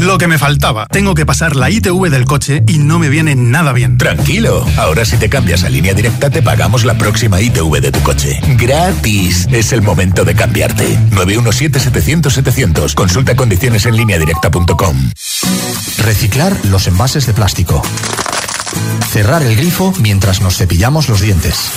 Lo 0.00 0.18
que 0.18 0.26
me 0.26 0.38
faltaba. 0.38 0.86
Tengo 0.86 1.14
que 1.14 1.26
pasar 1.26 1.54
la 1.54 1.70
ITV 1.70 2.08
del 2.08 2.24
coche 2.24 2.62
y 2.66 2.78
no 2.78 2.98
me 2.98 3.08
viene 3.08 3.34
nada 3.34 3.72
bien. 3.72 3.98
Tranquilo. 3.98 4.66
Ahora 4.76 5.04
si 5.04 5.16
te 5.16 5.28
cambias 5.28 5.64
a 5.64 5.68
línea 5.68 5.94
directa 5.94 6.30
te 6.30 6.42
pagamos 6.42 6.84
la 6.84 6.96
próxima 6.96 7.40
ITV 7.40 7.80
de 7.80 7.92
tu 7.92 8.00
coche. 8.00 8.40
Gratis. 8.56 9.46
Es 9.50 9.72
el 9.72 9.82
momento 9.82 10.24
de 10.24 10.34
cambiarte. 10.34 10.98
917-700-700. 11.10 12.94
Consulta 12.94 13.36
condiciones 13.36 13.86
en 13.86 13.96
línea 13.96 14.18
directa.com. 14.18 15.10
Reciclar 15.98 16.56
los 16.66 16.86
envases 16.86 17.26
de 17.26 17.34
plástico. 17.34 17.82
Cerrar 19.10 19.42
el 19.42 19.56
grifo 19.56 19.92
mientras 20.00 20.40
nos 20.40 20.56
cepillamos 20.56 21.08
los 21.08 21.20
dientes. 21.20 21.70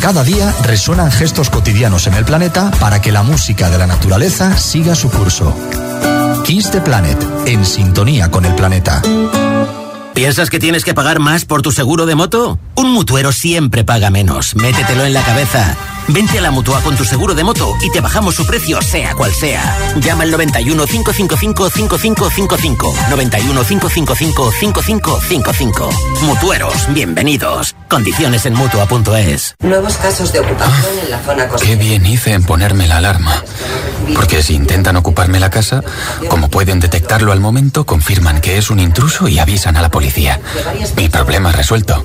Cada 0.00 0.24
día 0.24 0.54
resuenan 0.62 1.10
gestos 1.10 1.50
cotidianos 1.50 2.06
en 2.06 2.14
el 2.14 2.24
planeta 2.24 2.70
para 2.80 3.00
que 3.00 3.12
la 3.12 3.22
música 3.22 3.70
de 3.70 3.78
la 3.78 3.86
naturaleza 3.86 4.56
siga 4.56 4.94
su 4.94 5.10
curso. 5.10 5.54
Kiss 6.44 6.70
the 6.70 6.80
Planet, 6.80 7.18
en 7.46 7.64
sintonía 7.64 8.30
con 8.30 8.44
el 8.44 8.54
planeta. 8.54 9.00
¿Piensas 10.14 10.50
que 10.50 10.58
tienes 10.58 10.84
que 10.84 10.94
pagar 10.94 11.20
más 11.20 11.44
por 11.44 11.62
tu 11.62 11.72
seguro 11.72 12.04
de 12.04 12.14
moto? 12.14 12.58
Un 12.74 12.92
mutuero 12.92 13.32
siempre 13.32 13.84
paga 13.84 14.10
menos. 14.10 14.54
Métetelo 14.56 15.04
en 15.04 15.14
la 15.14 15.22
cabeza. 15.22 15.76
Vente 16.08 16.38
a 16.38 16.42
la 16.42 16.50
mutua 16.50 16.80
con 16.82 16.96
tu 16.96 17.04
seguro 17.04 17.34
de 17.34 17.44
moto 17.44 17.76
y 17.80 17.90
te 17.90 18.00
bajamos 18.00 18.34
su 18.34 18.46
precio, 18.46 18.82
sea 18.82 19.14
cual 19.14 19.32
sea. 19.32 19.76
Llama 19.96 20.24
al 20.24 20.30
91 20.30 20.86
555 20.86 21.70
5555. 21.70 22.94
91 23.10 23.64
555 23.64 24.52
5555. 24.52 25.90
Mutueros, 26.22 26.74
bienvenidos. 26.88 27.74
Condiciones 27.88 28.46
en 28.46 28.54
mutua.es. 28.54 29.54
Nuevos 29.60 29.96
casos 29.96 30.32
de 30.32 30.40
ocupación 30.40 30.98
en 31.04 31.10
la 31.10 31.18
zona 31.20 31.48
costera. 31.48 31.70
Qué 31.70 31.76
bien 31.76 32.04
hice 32.06 32.32
en 32.32 32.42
ponerme 32.42 32.88
la 32.88 32.98
alarma. 32.98 33.42
Porque 34.14 34.42
si 34.42 34.54
intentan 34.54 34.96
ocuparme 34.96 35.38
la 35.40 35.50
casa, 35.50 35.82
como 36.28 36.48
pueden 36.48 36.80
detectarlo 36.80 37.32
al 37.32 37.40
momento, 37.40 37.86
confirman 37.86 38.40
que 38.40 38.58
es 38.58 38.70
un 38.70 38.80
intruso 38.80 39.28
y 39.28 39.38
avisan 39.38 39.76
a 39.76 39.82
la 39.82 39.90
policía. 39.90 40.40
Mi 40.96 41.08
problema 41.08 41.52
resuelto. 41.52 42.04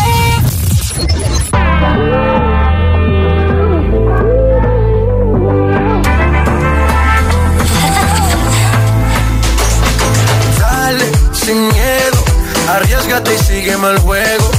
arriesgate 12.75 13.35
y 13.35 13.37
sígueme 13.37 13.89
el 13.89 13.99
juego. 13.99 14.51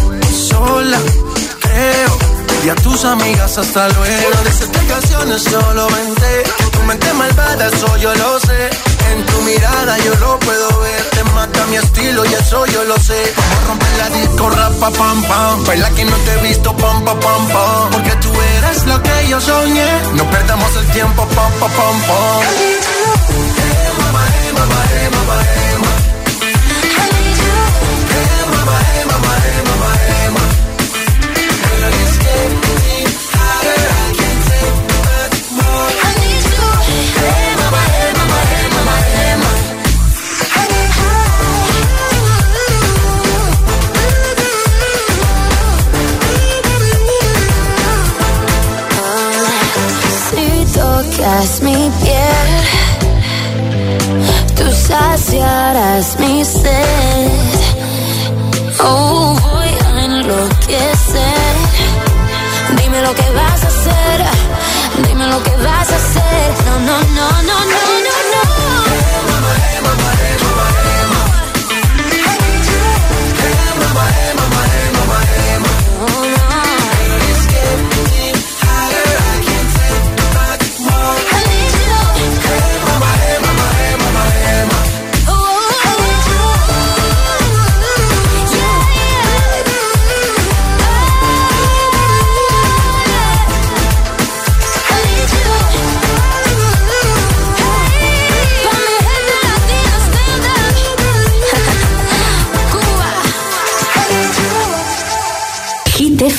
Sola, 0.49 0.99
creo, 1.61 2.19
y 2.65 2.69
a 2.69 2.75
tus 2.77 3.05
amigas 3.05 3.59
hasta 3.59 3.89
luego. 3.89 4.43
De 4.43 4.51
esas 4.51 4.69
canciones 4.89 5.43
solo 5.43 5.87
vente, 5.89 6.43
tu 6.73 6.83
mente 6.83 7.13
malvada, 7.15 7.69
eso 7.69 7.97
yo 7.99 8.15
lo 8.15 8.41
sé. 8.41 8.71
En 9.13 9.27
tu 9.27 9.43
mirada 9.43 9.99
yo 9.99 10.15
lo 10.17 10.39
puedo 10.39 10.81
ver, 10.81 11.05
te 11.11 11.25
mata 11.25 11.67
mi 11.67 11.77
estilo 11.77 12.25
y 12.25 12.35
eso 12.35 12.65
yo 12.67 12.85
lo 12.85 12.99
sé. 12.99 13.33
A 13.37 13.67
romper 13.69 13.97
la 13.99 14.09
disco, 14.11 14.51
rapa, 14.51 14.91
pam, 14.91 15.23
pam. 15.25 15.65
Baila 15.65 15.91
que 15.91 16.05
no 16.05 16.17
te 16.17 16.33
he 16.33 16.49
visto, 16.49 16.75
pam, 16.77 17.05
pam, 17.05 17.19
pam. 17.21 17.91
Porque 17.91 18.11
tú 18.23 18.31
eres 18.57 18.87
lo 18.87 19.03
que 19.03 19.29
yo 19.29 19.41
soñé. 19.41 20.03
No 20.15 20.25
perdamos 20.31 20.77
el 20.77 20.87
tiempo, 20.93 21.27
pam, 21.35 21.53
pam, 21.61 21.71
pam, 21.71 22.03
pam. 22.07 22.43
Si 24.43 25.72
mi 51.61 51.91
piel, 52.01 52.51
tú 54.55 54.71
saciarás 54.71 56.17
mi 56.21 56.45
sed. 56.45 57.31
Oh, 58.79 59.37
voy 59.51 59.69
a 59.85 60.05
enloquecer. 60.05 61.55
Dime 62.81 63.03
lo 63.03 63.13
que 63.13 63.29
vas 63.33 63.65
a 63.65 63.67
hacer. 63.67 64.25
Dime 65.09 65.27
lo 65.27 65.43
que 65.43 65.57
vas 65.57 65.91
a 65.91 65.97
hacer. 65.97 66.55
No, 66.67 66.79
no, 66.79 67.01
no, 67.19 67.31
no, 67.43 67.65
no. 67.67 68.02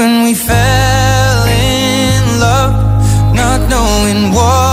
When 0.00 0.24
we 0.24 0.32
fell 0.32 1.44
in 1.44 2.40
love, 2.40 2.72
not 3.34 3.60
knowing 3.68 4.32
what 4.32 4.69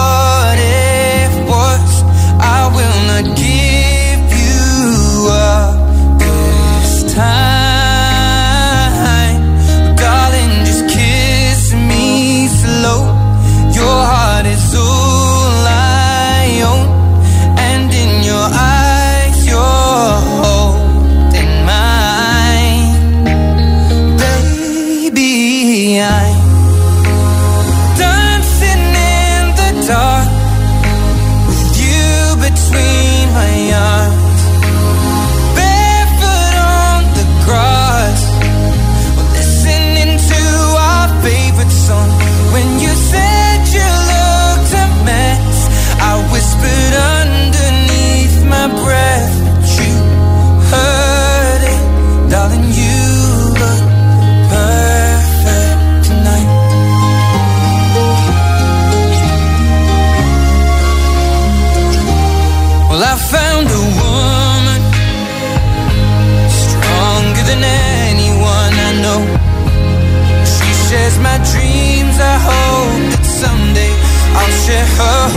shit. 74.68 74.86
Oh. 75.00 75.37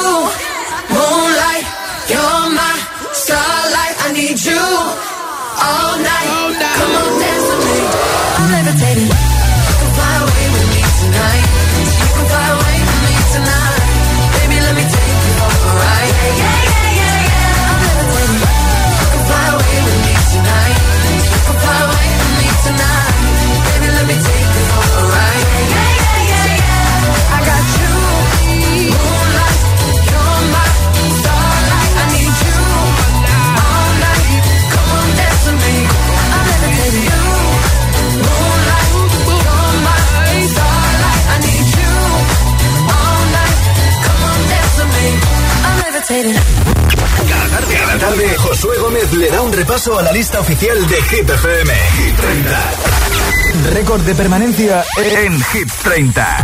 all 5.61 5.95
night. 5.97 6.29
Come 6.79 6.93
on, 7.01 7.11
dance 7.21 7.47
with 7.51 7.63
me. 7.69 7.79
I'm 8.37 8.47
levitating. 8.51 9.09
You 9.09 9.75
can 9.81 9.91
fly 9.97 10.13
away 10.25 10.45
with 10.53 10.67
me 10.73 10.81
tonight. 11.01 11.45
You 11.79 12.09
can 12.17 12.25
fly 12.31 12.47
away 12.57 12.77
with 12.87 12.99
me 13.05 13.13
tonight. 13.35 13.85
Baby, 14.37 14.57
let 14.65 14.73
me 14.75 14.85
take 14.85 15.19
you 15.27 15.33
yeah. 16.39 16.60
Repaso 49.71 49.97
a 49.97 50.01
la 50.01 50.11
lista 50.11 50.41
oficial 50.41 50.85
de 50.85 51.01
Hit 51.01 51.29
FM. 51.29 51.73
Hit 51.73 52.15
30. 52.17 52.71
Récord 53.73 54.01
de 54.01 54.15
permanencia 54.15 54.83
en 54.97 55.41
Hit 55.41 55.71
30. 55.81 56.43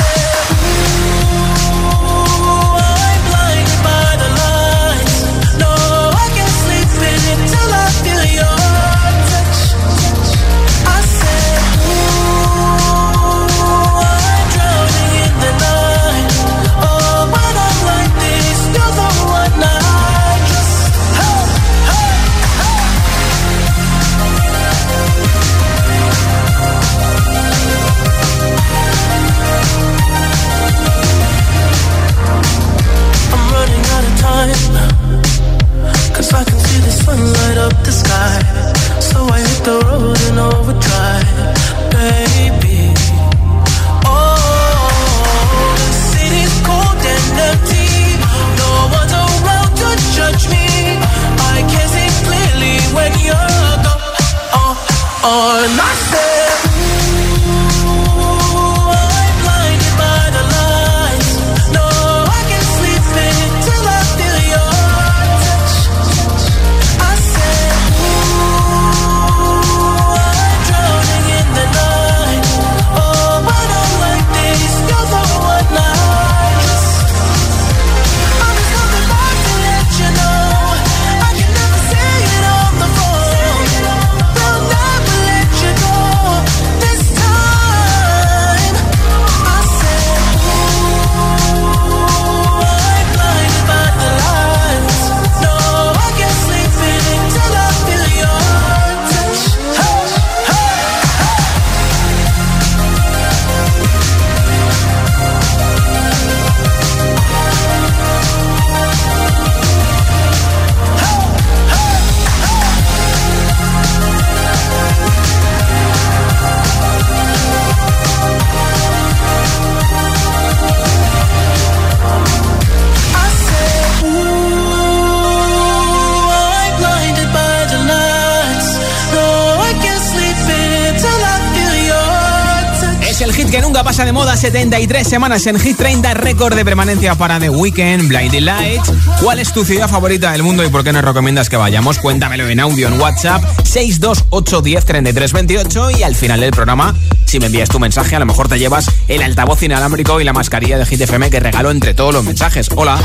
semanas 135.11 135.45
en 135.45 135.59
Hit 135.59 135.75
30, 135.75 136.13
récord 136.13 136.55
de 136.55 136.63
permanencia 136.63 137.15
para 137.15 137.37
The 137.37 137.49
Weeknd, 137.49 138.07
Blinding 138.07 138.45
Lights. 138.45 138.93
¿Cuál 139.21 139.39
es 139.39 139.51
tu 139.51 139.65
ciudad 139.65 139.89
favorita 139.89 140.31
del 140.31 140.41
mundo 140.41 140.63
y 140.63 140.69
por 140.69 140.85
qué 140.85 140.93
nos 140.93 141.03
recomiendas 141.03 141.49
que 141.49 141.57
vayamos? 141.57 141.97
Cuéntamelo 141.97 142.47
en 142.47 142.61
audio 142.61 142.87
en 142.87 142.97
WhatsApp 142.97 143.43
628103328 143.63 145.99
y 145.99 146.03
al 146.03 146.15
final 146.15 146.39
del 146.39 146.51
programa, 146.51 146.95
si 147.25 147.41
me 147.41 147.47
envías 147.47 147.67
tu 147.67 147.77
mensaje, 147.77 148.15
a 148.15 148.19
lo 148.19 148.25
mejor 148.25 148.47
te 148.47 148.57
llevas 148.57 148.89
el 149.09 149.21
altavoz 149.21 149.61
inalámbrico 149.63 150.21
y 150.21 150.23
la 150.23 150.31
mascarilla 150.31 150.77
de 150.77 150.85
Hit 150.85 151.01
FM 151.01 151.29
que 151.29 151.41
regalo 151.41 151.71
entre 151.71 151.93
todos 151.93 152.13
los 152.13 152.23
mensajes. 152.23 152.69
Hola. 152.73 152.97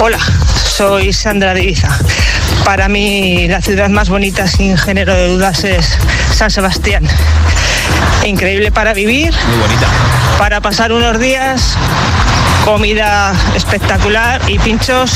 Hola, 0.00 0.20
soy 0.64 1.12
Sandra 1.12 1.52
de. 1.52 1.76
Para 2.64 2.88
mí 2.88 3.46
la 3.46 3.60
ciudad 3.60 3.90
más 3.90 4.08
bonita 4.08 4.46
sin 4.46 4.78
género 4.78 5.12
de 5.12 5.28
dudas 5.28 5.64
es 5.64 5.86
San 6.34 6.50
Sebastián. 6.50 7.06
Increíble 8.26 8.72
para 8.72 8.92
vivir, 8.92 9.32
Muy 9.48 9.58
bonita. 9.58 9.86
para 10.38 10.60
pasar 10.60 10.90
unos 10.92 11.18
días, 11.20 11.74
comida 12.64 13.32
espectacular 13.54 14.40
y 14.48 14.58
pinchos 14.58 15.12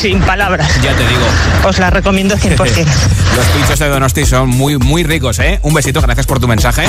sin 0.00 0.20
palabras. 0.22 0.68
Ya 0.82 0.94
te 0.96 1.06
digo. 1.06 1.20
Os 1.68 1.78
la 1.78 1.90
recomiendo 1.90 2.34
100%. 2.38 2.56
Los 2.56 3.46
pinchos 3.54 3.78
de 3.78 3.88
Donosti 3.88 4.24
son 4.24 4.48
muy, 4.48 4.78
muy 4.78 5.04
ricos, 5.04 5.38
¿eh? 5.38 5.60
Un 5.62 5.74
besito, 5.74 6.00
gracias 6.00 6.26
por 6.26 6.40
tu 6.40 6.48
mensaje. 6.48 6.84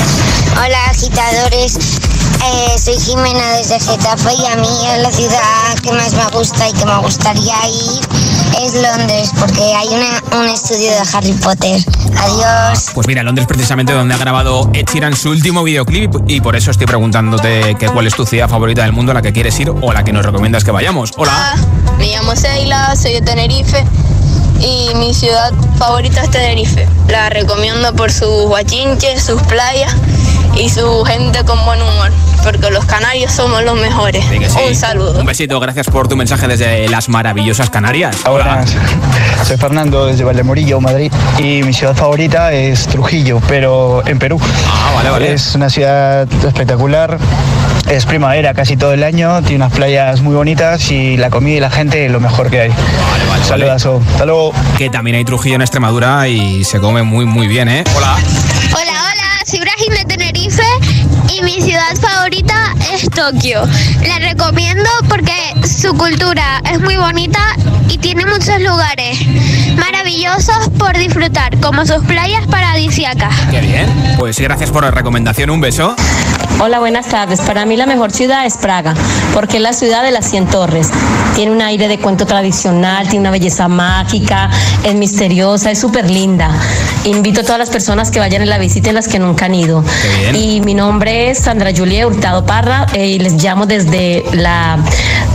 Hola 0.53 0.85
agitadores, 0.89 1.77
Eh, 2.41 2.79
soy 2.81 2.97
Jimena 2.97 3.51
desde 3.57 3.77
Getafe 3.81 4.29
y 4.33 4.45
a 4.45 4.55
mí 4.55 4.69
es 4.95 5.01
la 5.03 5.11
ciudad 5.11 5.75
que 5.83 5.91
más 5.91 6.13
me 6.13 6.25
gusta 6.27 6.69
y 6.69 6.73
que 6.73 6.85
me 6.85 6.97
gustaría 6.99 7.55
ir 7.67 8.01
es 8.57 8.73
Londres 8.73 9.31
porque 9.39 9.61
hay 9.75 9.87
una- 9.89 10.21
un 10.39 10.47
estudio 10.49 10.91
de 10.91 11.01
Harry 11.13 11.33
Potter. 11.33 11.81
Adiós. 12.17 12.87
Pues 12.93 13.07
mira, 13.07 13.23
Londres 13.23 13.47
precisamente 13.47 13.93
donde 13.93 14.13
ha 14.13 14.17
grabado 14.17 14.69
Ed 14.73 14.85
Sheeran 14.91 15.15
su 15.15 15.29
último 15.29 15.63
videoclip 15.63 16.13
y 16.27 16.41
por 16.41 16.55
eso 16.55 16.71
estoy 16.71 16.87
preguntándote 16.87 17.75
que 17.75 17.87
cuál 17.87 18.07
es 18.07 18.15
tu 18.15 18.25
ciudad 18.25 18.49
favorita 18.49 18.83
del 18.83 18.93
mundo, 18.93 19.11
a 19.11 19.15
la 19.15 19.21
que 19.21 19.31
quieres 19.33 19.59
ir 19.59 19.69
o 19.69 19.93
la 19.93 20.03
que 20.03 20.11
nos 20.11 20.25
recomiendas 20.25 20.63
que 20.63 20.71
vayamos. 20.71 21.11
Hola. 21.17 21.55
Me 21.97 22.07
llamo 22.07 22.35
Seila, 22.35 22.95
soy 22.95 23.13
de 23.13 23.21
Tenerife 23.21 23.83
y 24.61 24.93
mi 24.95 25.13
ciudad 25.13 25.53
favorita 25.77 26.21
es 26.23 26.31
Tenerife. 26.31 26.87
La 27.07 27.29
recomiendo 27.29 27.93
por 27.95 28.11
sus 28.11 28.45
guachinches, 28.47 29.23
sus 29.23 29.41
playas 29.43 29.93
y 30.59 30.69
su 30.69 31.03
gente 31.05 31.43
con 31.45 31.63
buen 31.63 31.81
humor, 31.81 32.11
porque 32.43 32.69
los 32.69 32.83
canarios 32.85 33.31
somos 33.31 33.63
los 33.63 33.79
mejores. 33.79 34.25
Sí 34.29 34.39
que 34.39 34.49
sí. 34.49 34.57
Un 34.67 34.75
saludo. 34.75 35.19
Un 35.19 35.25
besito, 35.25 35.57
gracias 35.59 35.87
por 35.87 36.09
tu 36.09 36.17
mensaje 36.17 36.47
desde 36.47 36.89
las 36.89 37.07
maravillosas 37.07 37.69
Canarias. 37.69 38.17
Hola, 38.25 38.65
soy 39.45 39.57
Fernando 39.57 40.07
desde 40.07 40.25
Valdemorillo, 40.25 40.81
Madrid, 40.81 41.11
y 41.37 41.63
mi 41.63 41.71
ciudad 41.73 41.95
favorita 41.95 42.51
es 42.51 42.87
Trujillo, 42.87 43.41
pero 43.47 44.05
en 44.05 44.19
Perú. 44.19 44.39
Ah, 44.67 44.91
vale, 44.95 45.09
vale. 45.09 45.33
Es 45.33 45.55
una 45.55 45.69
ciudad 45.69 46.27
espectacular, 46.45 47.17
es 47.87 48.05
primavera 48.05 48.53
casi 48.53 48.75
todo 48.75 48.93
el 48.93 49.03
año, 49.03 49.41
tiene 49.41 49.63
unas 49.63 49.73
playas 49.73 50.19
muy 50.21 50.35
bonitas 50.35 50.91
y 50.91 51.15
la 51.15 51.29
comida 51.29 51.55
y 51.55 51.59
la 51.61 51.71
gente 51.71 52.09
lo 52.09 52.19
mejor 52.19 52.49
que 52.49 52.61
hay. 52.61 52.69
Vale, 52.69 53.25
vale. 53.29 53.45
Saludazo, 53.45 54.01
hasta 54.11 54.25
luego. 54.25 54.51
Que 54.77 54.89
también 54.89 55.15
hay 55.15 55.23
Trujillo 55.23 55.55
en 55.55 55.61
Extremadura 55.61 56.27
y 56.27 56.65
se 56.65 56.79
come 56.79 57.03
muy, 57.03 57.25
muy 57.25 57.47
bien, 57.47 57.69
¿eh? 57.69 57.85
Hola. 57.95 58.17
Hola, 58.73 58.91
hola, 58.91 59.41
soy 59.45 59.61
Brahim 59.61 59.93
de 59.93 60.05
y 61.33 61.41
mi 61.43 61.61
ciudad 61.61 61.95
favorita 61.99 62.73
es 62.93 63.09
Tokio. 63.09 63.61
La 64.07 64.19
recomiendo 64.19 64.89
porque 65.07 65.33
su 65.67 65.95
cultura 65.95 66.61
es 66.71 66.79
muy 66.79 66.95
bonita 66.97 67.39
y 67.89 67.97
tiene 67.97 68.25
muchos 68.25 68.59
lugares 68.61 69.19
maravillosos 69.77 70.69
por 70.77 70.97
disfrutar, 70.97 71.59
como 71.59 71.85
sus 71.85 72.03
playas 72.05 72.45
paradisíacas. 72.47 73.33
Qué 73.51 73.61
bien. 73.61 74.15
Pues 74.17 74.39
gracias 74.39 74.69
por 74.71 74.83
la 74.83 74.91
recomendación. 74.91 75.49
Un 75.49 75.61
beso. 75.61 75.95
Hola, 76.61 76.79
buenas 76.79 77.07
tardes. 77.07 77.39
Para 77.39 77.65
mí 77.65 77.77
la 77.77 77.85
mejor 77.85 78.11
ciudad 78.11 78.45
es 78.45 78.57
Praga, 78.57 78.93
porque 79.33 79.57
es 79.57 79.63
la 79.63 79.71
ciudad 79.71 80.03
de 80.03 80.11
las 80.11 80.29
100 80.29 80.47
torres. 80.47 80.89
Tiene 81.35 81.53
un 81.53 81.61
aire 81.61 81.87
de 81.87 81.99
cuento 81.99 82.25
tradicional, 82.25 83.07
tiene 83.07 83.21
una 83.21 83.31
belleza 83.31 83.69
mágica, 83.69 84.49
es 84.83 84.93
misteriosa, 84.93 85.71
es 85.71 85.79
súper 85.79 86.09
linda. 86.09 86.51
Invito 87.05 87.41
a 87.41 87.43
todas 87.43 87.59
las 87.59 87.69
personas 87.69 88.11
que 88.11 88.19
vayan 88.19 88.41
a 88.41 88.45
la 88.45 88.57
visita 88.57 88.89
y 88.89 88.93
las 88.93 89.07
que 89.07 89.19
nunca 89.19 89.45
han 89.45 89.55
ido. 89.55 89.83
Y 90.33 90.61
mi 90.61 90.73
nombre 90.73 91.29
es 91.29 91.39
Sandra 91.39 91.71
Julia 91.75 92.07
Hurtado 92.07 92.45
Parra 92.45 92.87
eh, 92.93 93.07
y 93.07 93.19
les 93.19 93.41
llamo 93.41 93.65
desde 93.65 94.23
la 94.33 94.77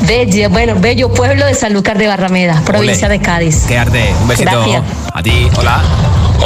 bella, 0.06 0.48
bueno, 0.48 0.74
bello 0.78 1.12
pueblo 1.12 1.46
de 1.46 1.54
Sanlúcar 1.54 1.98
de 1.98 2.06
Barrameda, 2.06 2.62
provincia 2.64 3.06
Ole. 3.06 3.18
de 3.18 3.24
Cádiz. 3.24 3.64
Qué 3.66 3.78
arte. 3.78 4.12
Un 4.22 4.28
besito. 4.28 4.50
Gracias. 4.50 4.82
A 5.12 5.22
ti. 5.22 5.48
Hola. 5.56 5.82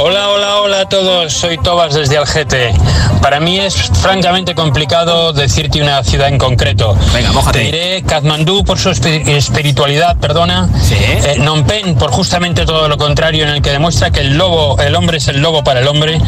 Hola, 0.01 0.29
hola, 0.29 0.61
hola 0.61 0.79
a 0.81 0.85
todos. 0.89 1.33
Soy 1.33 1.57
Tobas 1.57 1.93
desde 1.93 2.17
Algete. 2.17 2.73
Para 3.21 3.41
mí 3.41 3.59
es 3.59 3.75
francamente 4.01 4.55
complicado 4.55 5.33
decirte 5.33 5.81
una 5.81 6.01
ciudad 6.05 6.29
en 6.29 6.37
concreto. 6.37 6.95
Venga, 7.13 7.33
mójate. 7.33 7.59
Te 7.59 7.65
diré 7.65 8.03
Katmandú 8.03 8.63
por 8.63 8.79
su 8.79 8.89
espi- 8.91 9.27
espiritualidad, 9.27 10.15
perdona. 10.17 10.69
Sí. 10.81 10.95
Eh, 10.97 11.35
Phnom 11.37 11.65
Penh 11.65 11.95
por 11.95 12.11
justamente 12.11 12.65
todo 12.65 12.87
lo 12.87 12.97
contrario, 12.97 13.43
en 13.43 13.49
el 13.49 13.61
que 13.61 13.71
demuestra 13.71 14.09
que 14.09 14.21
el 14.21 14.37
lobo, 14.37 14.79
el 14.79 14.95
hombre 14.95 15.17
es 15.17 15.27
el 15.27 15.41
lobo 15.41 15.63
para 15.65 15.81
el 15.81 15.87
hombre. 15.89 16.19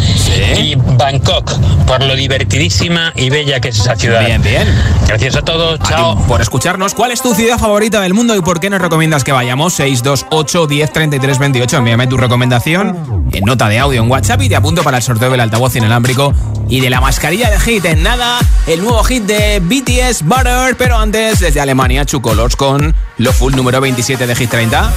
Y 0.57 0.75
Bangkok 0.75 1.51
por 1.87 2.03
lo 2.03 2.15
divertidísima 2.15 3.13
y 3.15 3.29
bella 3.29 3.61
que 3.61 3.69
es 3.69 3.79
esa 3.79 3.95
ciudad. 3.95 4.25
Bien, 4.25 4.41
bien. 4.41 4.67
Gracias 5.07 5.37
a 5.37 5.41
todos. 5.43 5.79
A 5.79 5.83
Chao. 5.87 6.17
por 6.27 6.41
escucharnos. 6.41 6.93
¿Cuál 6.93 7.11
es 7.11 7.21
tu 7.21 7.33
ciudad 7.33 7.57
favorita 7.57 8.01
del 8.01 8.13
mundo 8.13 8.35
y 8.35 8.41
por 8.41 8.59
qué 8.59 8.69
nos 8.69 8.81
recomiendas 8.81 9.23
que 9.23 9.31
vayamos? 9.31 9.73
628 9.75 10.67
10 10.67 10.91
33 10.91 11.39
28. 11.39 11.77
Envíame 11.77 12.07
tu 12.07 12.17
recomendación 12.17 13.29
en 13.31 13.45
nota 13.45 13.60
de 13.69 13.79
audio 13.79 14.01
en 14.01 14.09
WhatsApp 14.09 14.41
y 14.41 14.49
te 14.49 14.55
apunto 14.55 14.83
para 14.83 14.97
el 14.97 15.03
sorteo 15.03 15.29
del 15.29 15.39
altavoz 15.39 15.75
inalámbrico 15.75 16.33
y 16.69 16.79
de 16.79 16.89
la 16.89 17.01
mascarilla 17.01 17.49
de 17.49 17.59
hit. 17.59 17.85
En 17.85 18.03
nada, 18.03 18.39
el 18.67 18.81
nuevo 18.81 19.03
hit 19.03 19.23
de 19.23 19.59
BTS 19.59 20.23
Butter. 20.23 20.75
Pero 20.77 20.97
antes, 20.97 21.39
desde 21.39 21.59
Alemania, 21.59 22.05
Chucolos 22.05 22.55
con 22.55 22.95
Lo 23.17 23.33
Full 23.33 23.55
número 23.55 23.81
27 23.81 24.25
de 24.25 24.35
Hit 24.35 24.49
30. 24.49 24.91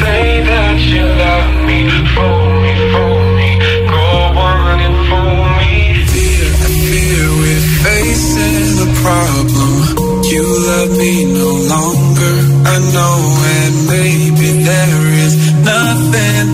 Say 0.00 0.44
that 0.44 0.78
you 0.78 1.04
love 1.04 1.66
me, 1.66 1.88
fool 2.14 2.60
me, 2.60 2.72
fool 2.92 3.24
me, 3.36 3.50
go 3.88 4.38
on 4.38 4.80
and 4.80 4.96
fool 5.08 5.44
me. 5.58 6.04
Fear, 6.06 6.48
fear, 6.90 7.26
we're 7.40 7.66
facing 7.84 8.76
a 8.82 8.90
problem. 9.00 10.22
You 10.24 10.42
love 10.42 10.90
me 10.98 11.24
no 11.24 11.50
longer, 11.74 12.34
I 12.66 12.76
know, 12.92 13.16
and 13.62 13.86
maybe 13.86 14.64
there 14.64 14.95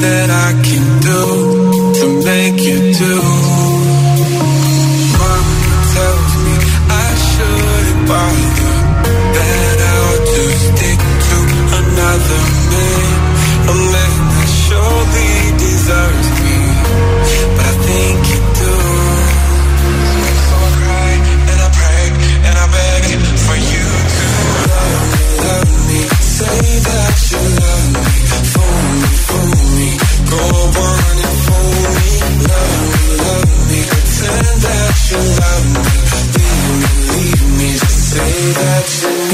that 0.01 0.29
I 0.31 0.51
can 0.63 0.92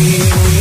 you 0.09 0.57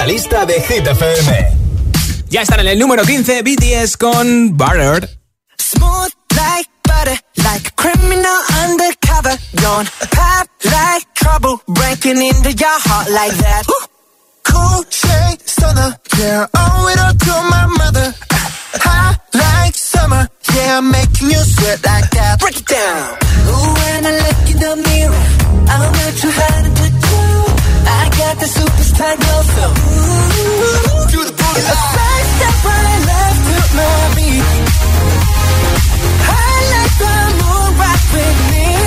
la 0.00 0.06
lista 0.06 0.46
de 0.46 0.54
Hit 0.62 0.86
FM. 0.86 1.58
Ya 2.30 2.40
están 2.40 2.60
en 2.60 2.68
el 2.68 2.78
número 2.78 3.02
15, 3.04 3.42
BTS 3.42 3.98
con 3.98 4.56
Butter. 4.56 5.18
Smooth 5.58 6.12
like 6.36 6.70
butter, 6.84 7.18
like 7.36 7.68
a 7.68 7.72
criminal 7.76 8.38
undercover. 8.64 9.36
Don't 9.60 9.90
pop 10.10 10.48
like 10.64 11.04
trouble, 11.14 11.60
breaking 11.66 12.22
into 12.22 12.50
your 12.52 12.78
heart 12.86 13.10
like 13.10 13.36
that. 13.44 13.62
Ooh. 13.68 13.86
Cool 14.44 14.84
shade 14.88 15.40
stunner, 15.44 15.94
yeah, 16.18 16.46
owe 16.56 16.88
it 16.92 16.98
all 16.98 17.14
to 17.26 17.34
my 17.50 17.66
mother. 17.66 18.14
Hot 18.86 19.20
like 19.34 19.74
summer, 19.74 20.26
yeah, 20.54 20.78
I'm 20.78 20.90
making 20.90 21.28
you 21.28 21.42
sweat 21.44 21.84
like 21.84 22.08
that. 22.10 22.40
Break 22.40 22.56
it 22.56 22.66
down. 22.66 23.18
Ooh, 23.52 23.74
when 23.76 24.06
I 24.06 24.12
look 24.24 24.50
in 24.50 24.58
the 24.64 24.76
mirror, 24.88 25.24
I'm 25.68 25.92
not 25.92 26.14
too 26.16 26.30
hard 26.32 26.64
to 26.64 26.90
do. 26.90 27.49
I 27.86 28.04
got 28.20 28.34
the 28.38 28.46
superstar 28.46 29.14
glow, 29.20 29.42
so 29.54 29.64
do 31.12 31.20
the 31.24 31.32
booty. 31.32 31.60
A 31.60 31.76
side 31.94 32.26
step 32.34 32.56
right 32.64 33.00
left 33.10 33.40
to 33.48 33.56
my 33.76 34.14
beat. 34.16 34.44
I 36.28 36.56
like 36.74 36.94
the 37.02 37.16
moon 37.40 37.70
rock 37.80 38.02
with 38.14 38.38
me. 38.50 38.79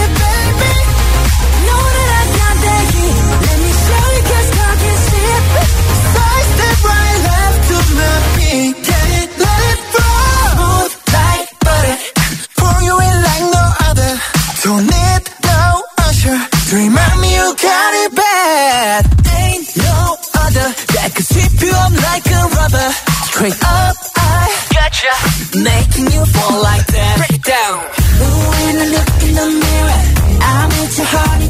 Remind 16.73 17.21
me 17.21 17.29
you 17.35 17.55
got 17.61 17.91
it 18.03 18.15
bad. 18.15 19.05
Ain't 19.29 19.77
no 19.77 20.17
other 20.41 20.67
that 20.97 21.13
could 21.13 21.27
sweep 21.29 21.61
you 21.61 21.69
up 21.69 21.93
like 21.93 22.25
a 22.25 22.41
rubber. 22.49 22.89
Straight 23.29 23.61
up, 23.61 23.95
I 24.17 24.49
gotcha. 24.73 25.13
Making 25.53 26.09
you 26.17 26.25
fall 26.33 26.57
like 26.63 26.87
that. 26.87 27.15
Break 27.21 27.43
down. 27.45 27.77
Ooh, 27.77 28.49
when 28.57 28.73
I 28.81 28.85
look 28.89 29.09
in 29.21 29.31
the 29.37 29.47
mirror, 29.61 30.01
I 30.41 30.65
meet 30.73 30.97
your 30.97 31.09
heart. 31.13 31.42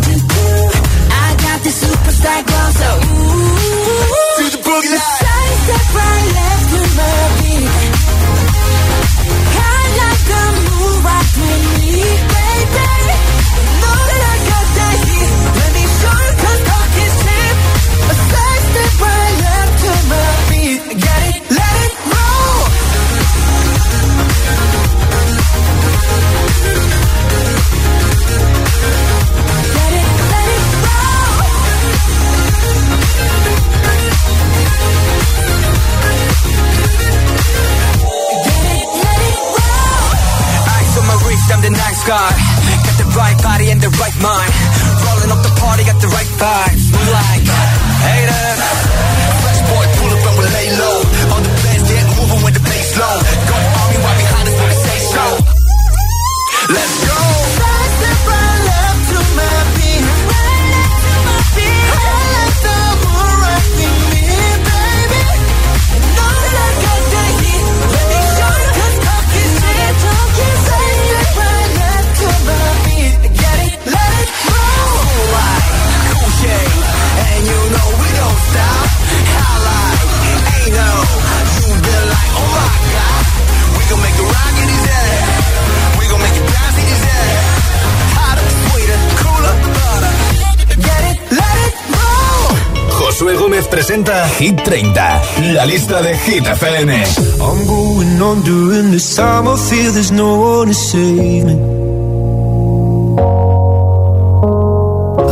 La 94.44 95.64
lista 95.64 96.02
de 96.02 96.14
Hit 96.18 96.46
FM. 96.46 96.90
I'm 96.90 97.66
going 97.66 98.22
on 98.22 98.42
during 98.44 98.92
this 98.92 99.16
time, 99.16 99.48
I 99.48 99.56
feel 99.56 99.94
there's 99.94 100.12
no 100.12 100.38
one 100.38 100.68
to 100.68 100.74
save 100.74 101.46
me. 101.46 101.56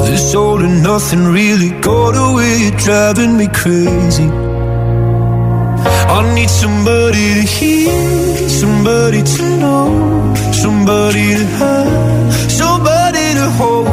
This 0.05 0.33
all 0.33 0.63
and 0.63 0.81
nothing 0.81 1.25
really 1.25 1.71
got 1.81 2.15
away, 2.15 2.71
driving 2.77 3.35
me 3.35 3.47
crazy. 3.49 4.29
I 6.15 6.33
need 6.33 6.49
somebody 6.49 7.33
to 7.33 7.41
hear, 7.41 8.47
somebody 8.47 9.23
to 9.23 9.43
know, 9.59 10.33
somebody 10.53 11.35
to 11.35 11.45
have, 11.59 12.49
somebody 12.49 13.33
to 13.33 13.49
hold. 13.59 13.87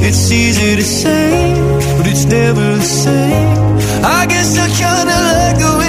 It's 0.00 0.30
easy 0.32 0.76
to 0.76 0.82
say, 0.82 1.54
but 1.98 2.06
it's 2.06 2.24
never 2.24 2.76
the 2.76 2.82
same. 2.82 3.65
I 4.08 4.24
guess 4.26 4.56
I 4.56 4.68
kinda 4.68 5.16
let 5.26 5.58
go. 5.58 5.85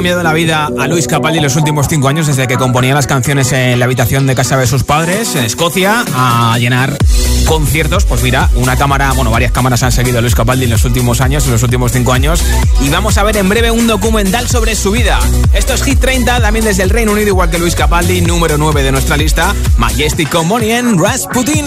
Cambiado 0.00 0.22
la 0.22 0.32
vida 0.32 0.70
a 0.78 0.86
Luis 0.86 1.06
Capaldi 1.06 1.40
los 1.40 1.56
últimos 1.56 1.86
cinco 1.86 2.08
años 2.08 2.26
desde 2.26 2.48
que 2.48 2.56
componía 2.56 2.94
las 2.94 3.06
canciones 3.06 3.52
en 3.52 3.78
la 3.78 3.84
habitación 3.84 4.26
de 4.26 4.34
casa 4.34 4.56
de 4.56 4.66
sus 4.66 4.82
padres 4.82 5.36
en 5.36 5.44
Escocia 5.44 6.06
a 6.14 6.56
llenar 6.58 6.96
conciertos? 7.44 8.06
Pues 8.06 8.22
mira, 8.22 8.48
una 8.54 8.76
cámara, 8.76 9.12
bueno, 9.12 9.30
varias 9.30 9.52
cámaras 9.52 9.82
han 9.82 9.92
seguido 9.92 10.16
a 10.16 10.22
Luis 10.22 10.34
Capaldi 10.34 10.64
en 10.64 10.70
los 10.70 10.86
últimos 10.86 11.20
años, 11.20 11.44
en 11.44 11.52
los 11.52 11.62
últimos 11.62 11.92
cinco 11.92 12.14
años, 12.14 12.42
y 12.80 12.88
vamos 12.88 13.18
a 13.18 13.24
ver 13.24 13.36
en 13.36 13.50
breve 13.50 13.70
un 13.70 13.86
documental 13.86 14.48
sobre 14.48 14.74
su 14.74 14.90
vida. 14.90 15.18
Esto 15.52 15.74
es 15.74 15.82
Hit 15.82 16.00
30, 16.00 16.40
también 16.40 16.64
desde 16.64 16.82
el 16.82 16.88
Reino 16.88 17.12
Unido, 17.12 17.28
igual 17.28 17.50
que 17.50 17.58
Luis 17.58 17.74
Capaldi, 17.74 18.22
número 18.22 18.56
9 18.56 18.82
de 18.82 18.92
nuestra 18.92 19.18
lista, 19.18 19.54
Majestic 19.76 20.34
Money 20.42 20.70
en 20.70 20.98
Rasputin. 20.98 21.66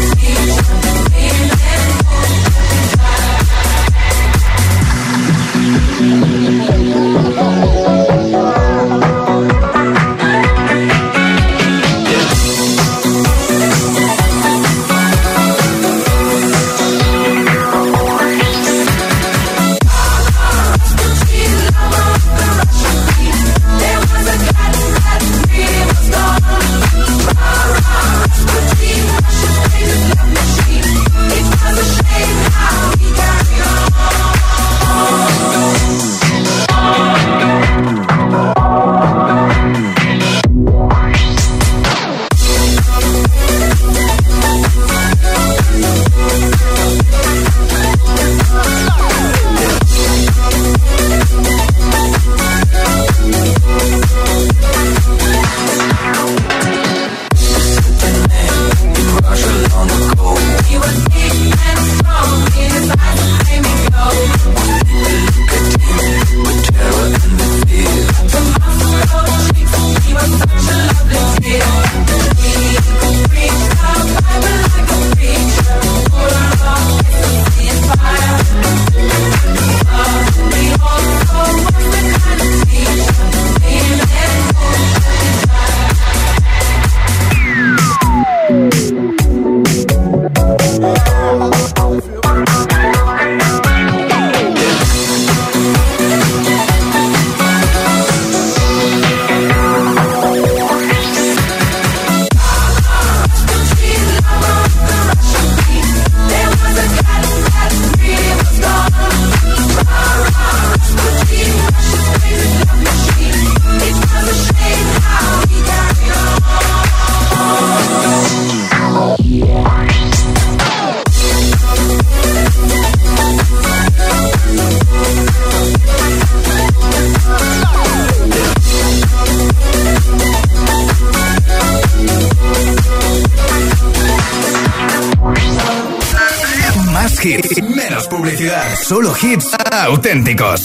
auténticos. 139.91 140.61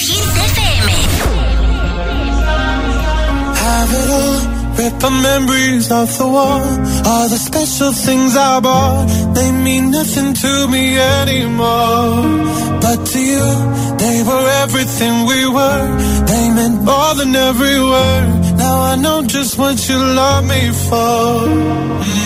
Have 3.66 3.92
it 4.00 4.08
all, 4.18 4.38
rip 4.78 4.94
the 5.00 5.10
memories 5.10 5.90
of 5.90 6.08
the 6.18 6.26
war. 6.36 6.62
All 7.10 7.28
the 7.28 7.40
special 7.48 7.92
things 7.92 8.36
I 8.36 8.60
bought, 8.60 9.06
they 9.34 9.50
mean 9.50 9.90
nothing 9.90 10.34
to 10.34 10.68
me 10.68 10.84
anymore. 10.98 12.22
But 12.80 12.98
to 13.12 13.20
you, 13.32 13.48
they 14.02 14.22
were 14.28 14.46
everything 14.64 15.14
we 15.26 15.40
were. 15.56 15.86
They 16.30 16.44
meant 16.58 16.78
more 16.84 17.14
than 17.20 17.34
every 17.34 17.80
word. 17.92 18.28
Now 18.62 18.76
I 18.92 18.94
know 18.96 19.22
just 19.22 19.58
what 19.58 19.76
you 19.88 19.98
love 19.98 20.44
me 20.52 20.62
for. 20.88 22.25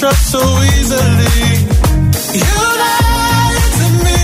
Trust 0.00 0.32
so 0.32 0.40
easily. 0.78 1.44
You 2.40 2.60
lied 2.84 3.64
to 3.80 3.86
me. 4.06 4.20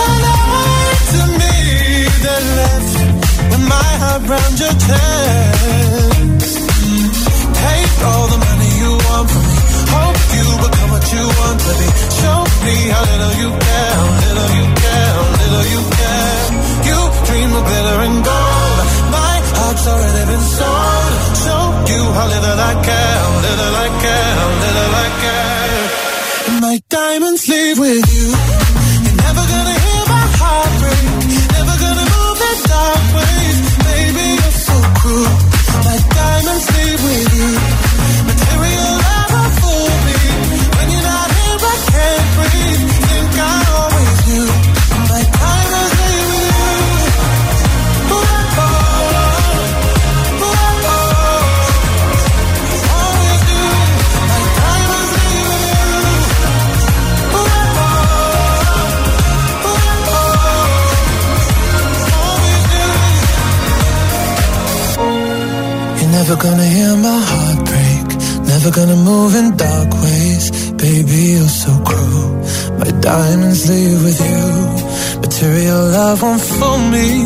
Lied 0.00 1.00
to 1.12 1.22
me. 1.40 1.56
Then 2.24 2.44
left 2.60 2.94
with 3.50 3.64
my 3.74 3.90
heart 4.02 4.22
round 4.32 4.56
your 4.64 4.74
chest. 4.86 6.40
Take 7.60 7.96
all 8.08 8.26
the 8.32 8.38
money 8.48 8.70
you 8.80 8.92
want 9.04 9.28
from 9.28 9.44
me. 9.50 9.58
Hope 9.92 10.20
you 10.38 10.46
become 10.64 10.90
what 10.96 11.06
you 11.12 11.24
want 11.40 11.58
to 11.66 11.72
be. 11.80 11.88
Show 12.20 12.38
me 12.64 12.76
how 12.94 13.04
little 13.12 13.34
you 13.42 13.50
care, 13.66 13.96
little 14.24 14.50
you 14.56 14.66
care, 14.84 15.14
little 15.42 15.66
you 15.74 15.82
care. 16.00 16.44
You 16.88 16.98
dream 17.28 17.50
of 17.52 17.62
glitter 17.68 17.98
and 18.08 18.18
gold. 18.24 18.78
My 19.12 19.36
heart's 19.52 19.84
already 19.84 20.24
been 20.32 20.44
sold. 20.56 21.12
Show 21.44 21.64
you 21.92 22.02
how 22.16 22.26
little 22.32 22.58
I 22.70 22.74
care, 22.88 23.13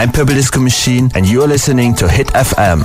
I'm 0.00 0.10
Purple 0.12 0.34
Disco 0.34 0.58
Machine, 0.60 1.10
and 1.14 1.28
you're 1.28 1.46
listening 1.46 1.94
to 1.96 2.08
Hit 2.08 2.28
FM. 2.28 2.80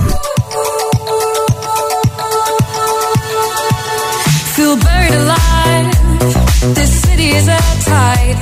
Feel 4.54 4.76
buried 4.76 5.14
alive. 5.14 6.74
This 6.74 6.92
city 7.00 7.28
is 7.28 7.48
at 7.48 7.76
tight. 7.88 8.38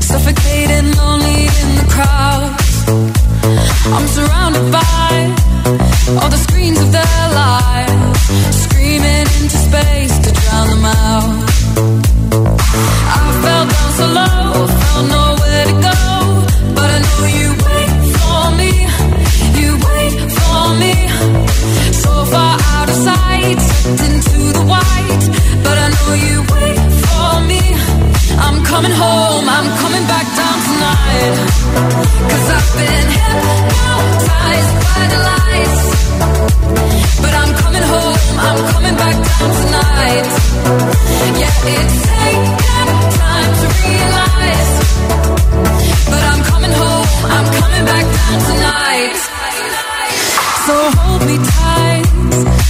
Suffocating, 0.00 0.92
lonely 1.00 1.48
in 1.48 1.68
the 1.80 1.86
crowd. 1.88 2.52
I'm 3.96 4.06
surrounded 4.06 4.70
by 4.70 5.12
all 6.20 6.28
the 6.28 6.42
screens 6.46 6.78
of 6.78 6.92
their 6.92 7.24
lives, 7.32 8.56
screaming 8.64 9.26
into 9.40 9.56
space 9.56 10.18
to 10.18 10.30
drown 10.30 10.68
them 10.68 10.84
out. 10.84 11.48
I 13.16 13.40
fell 13.40 13.64
down 13.64 13.90
so 13.96 14.06
low, 14.20 14.66
found 14.66 15.08
nowhere 15.08 15.64
to 15.64 15.76
go, 15.88 16.74
but 16.74 16.90
I 16.90 16.98
know 17.00 17.24
you 17.38 17.51
So 50.66 50.90
hold 50.90 51.26
me 51.26 51.36
tight. 51.38 51.91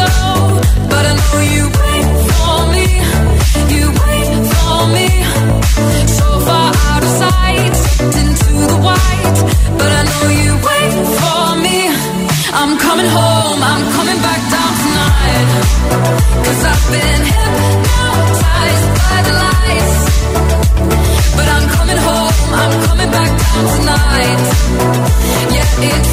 it's 25.83 26.10